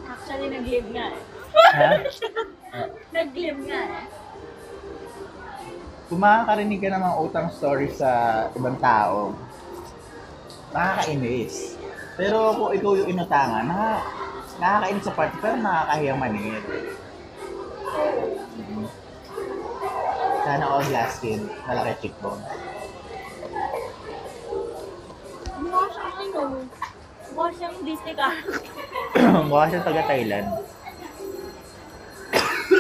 Actually, 0.09 0.48
nag-live 0.48 0.88
nga 0.96 1.07
eh. 1.12 1.22
Ha? 1.76 1.90
Nag-live 3.20 3.61
nga 3.68 3.81
eh. 3.85 4.05
Kung 6.09 6.20
makakarinig 6.24 6.81
ka 6.81 6.88
ng 6.88 7.05
mga 7.05 7.16
utang 7.20 7.48
stories 7.53 8.00
sa 8.00 8.11
ibang 8.57 8.81
tao, 8.81 9.37
nakakainis. 10.72 11.79
Pero 12.20 12.52
kung 12.52 12.76
ikaw 12.76 12.92
yung 13.00 13.09
inutangan, 13.16 13.64
naka, 13.64 14.04
nakakainis 14.61 15.04
sa 15.09 15.16
part, 15.16 15.33
pero 15.40 15.56
nakakahiyang 15.56 16.20
maningit. 16.20 16.64
Mhm. 18.61 18.85
Sana 20.44 20.64
all 20.68 20.85
glass 20.85 21.16
skin, 21.16 21.48
malaki 21.64 21.92
cheekbone. 22.04 22.44
Mukha 25.64 25.85
siyang 25.88 26.16
ano, 26.20 26.61
mukha 27.33 27.48
siyang 27.56 27.76
Disney 27.88 28.12
car. 28.12 28.37
Mukha 29.48 29.64
siya 29.72 29.80
taga 29.80 30.02
Thailand. 30.04 30.48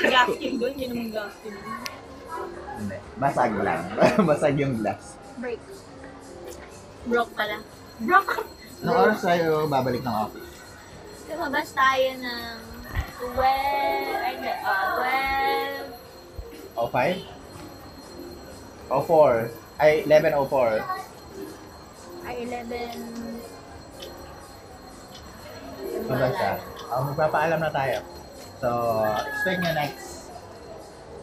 Gaskin 0.04 0.52
doon, 0.60 0.74
yun 0.76 0.88
naman 0.92 1.08
gaskin. 1.16 1.54
Hindi. 2.76 2.96
Basag 3.16 3.52
lang. 3.64 3.82
Basag 4.28 4.56
yung 4.60 4.84
glass. 4.84 5.16
Break. 5.40 5.60
Broke 7.08 7.32
pala. 7.32 7.56
Broke! 8.04 8.44
Anong 8.80 8.96
oras 8.96 9.20
tayo 9.20 9.68
babalik 9.68 10.00
ng 10.00 10.16
office? 10.16 10.56
Lumabas 11.28 11.68
tayo 11.76 12.08
ng 12.16 12.56
12, 13.20 13.36
ay 14.24 14.32
hindi, 14.40 14.52
ah, 14.64 14.96
12, 14.96 16.80
O 16.80 16.88
5? 16.88 17.20
O 18.88 19.04
4? 19.04 19.52
Ay, 19.76 19.92
11 20.08 20.32
o 20.32 20.48
4. 20.48 20.80
ay 22.24 22.36
11. 22.48 22.96
Mabasa. 26.08 26.50
Oh, 26.90 27.04
magpapaalam 27.12 27.60
na 27.60 27.68
tayo. 27.68 28.00
So, 28.60 28.68
expect 29.28 29.60
nyo 29.60 29.72
next 29.76 30.32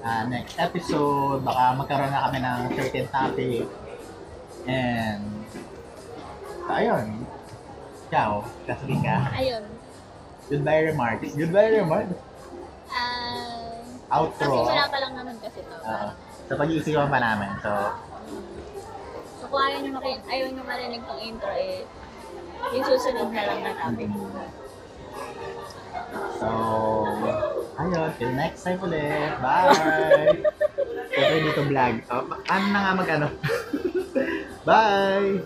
ah 0.06 0.24
next 0.30 0.56
episode. 0.62 1.42
Baka 1.42 1.74
magkaroon 1.74 2.14
na 2.14 2.26
kami 2.30 2.40
ng 2.40 2.60
certain 2.78 3.08
topic. 3.10 3.66
And, 4.70 5.26
ayun. 6.70 7.26
Ciao. 8.08 8.44
Kasi 8.64 8.94
ka. 9.00 9.18
Ayun. 9.34 9.64
Goodbye 10.48 10.84
remarks. 10.86 11.36
Goodbye 11.36 11.72
remarks. 11.76 12.16
Ah, 12.88 14.24
Outro. 14.24 14.64
kasimula 14.64 14.88
pa 14.88 14.98
lang 15.04 15.14
naman 15.14 15.36
kasi 15.44 15.60
to. 15.62 15.76
Oo. 15.78 16.10
sa 16.48 16.56
pag-iisipan 16.56 17.12
pa 17.12 17.20
namin. 17.20 17.52
So, 17.60 17.72
So 19.38 19.52
kung 19.52 19.60
ayaw 19.60 19.84
nyo, 19.84 19.92
maki- 20.00 20.24
ayaw 20.26 20.48
nyo 20.48 20.64
marinig 20.64 21.04
tong 21.04 21.20
intro 21.20 21.52
eh, 21.52 21.84
yung 22.72 22.86
susunod 22.88 23.28
na 23.30 23.44
lang 23.44 23.60
na 23.62 23.72
topic. 23.76 24.08
so, 26.40 26.48
ayun. 27.76 28.10
Till 28.16 28.34
next 28.34 28.64
time 28.64 28.80
ulit. 28.80 29.32
Bye! 29.44 29.76
So, 31.08 31.26
pwede 31.26 31.50
dito 31.50 31.64
vlog. 31.66 31.94
Oh, 32.14 32.24
ano 32.46 32.66
na 32.70 32.80
nga 32.80 32.92
mag 32.94 33.10
ano? 33.10 33.28
Bye! 34.70 35.42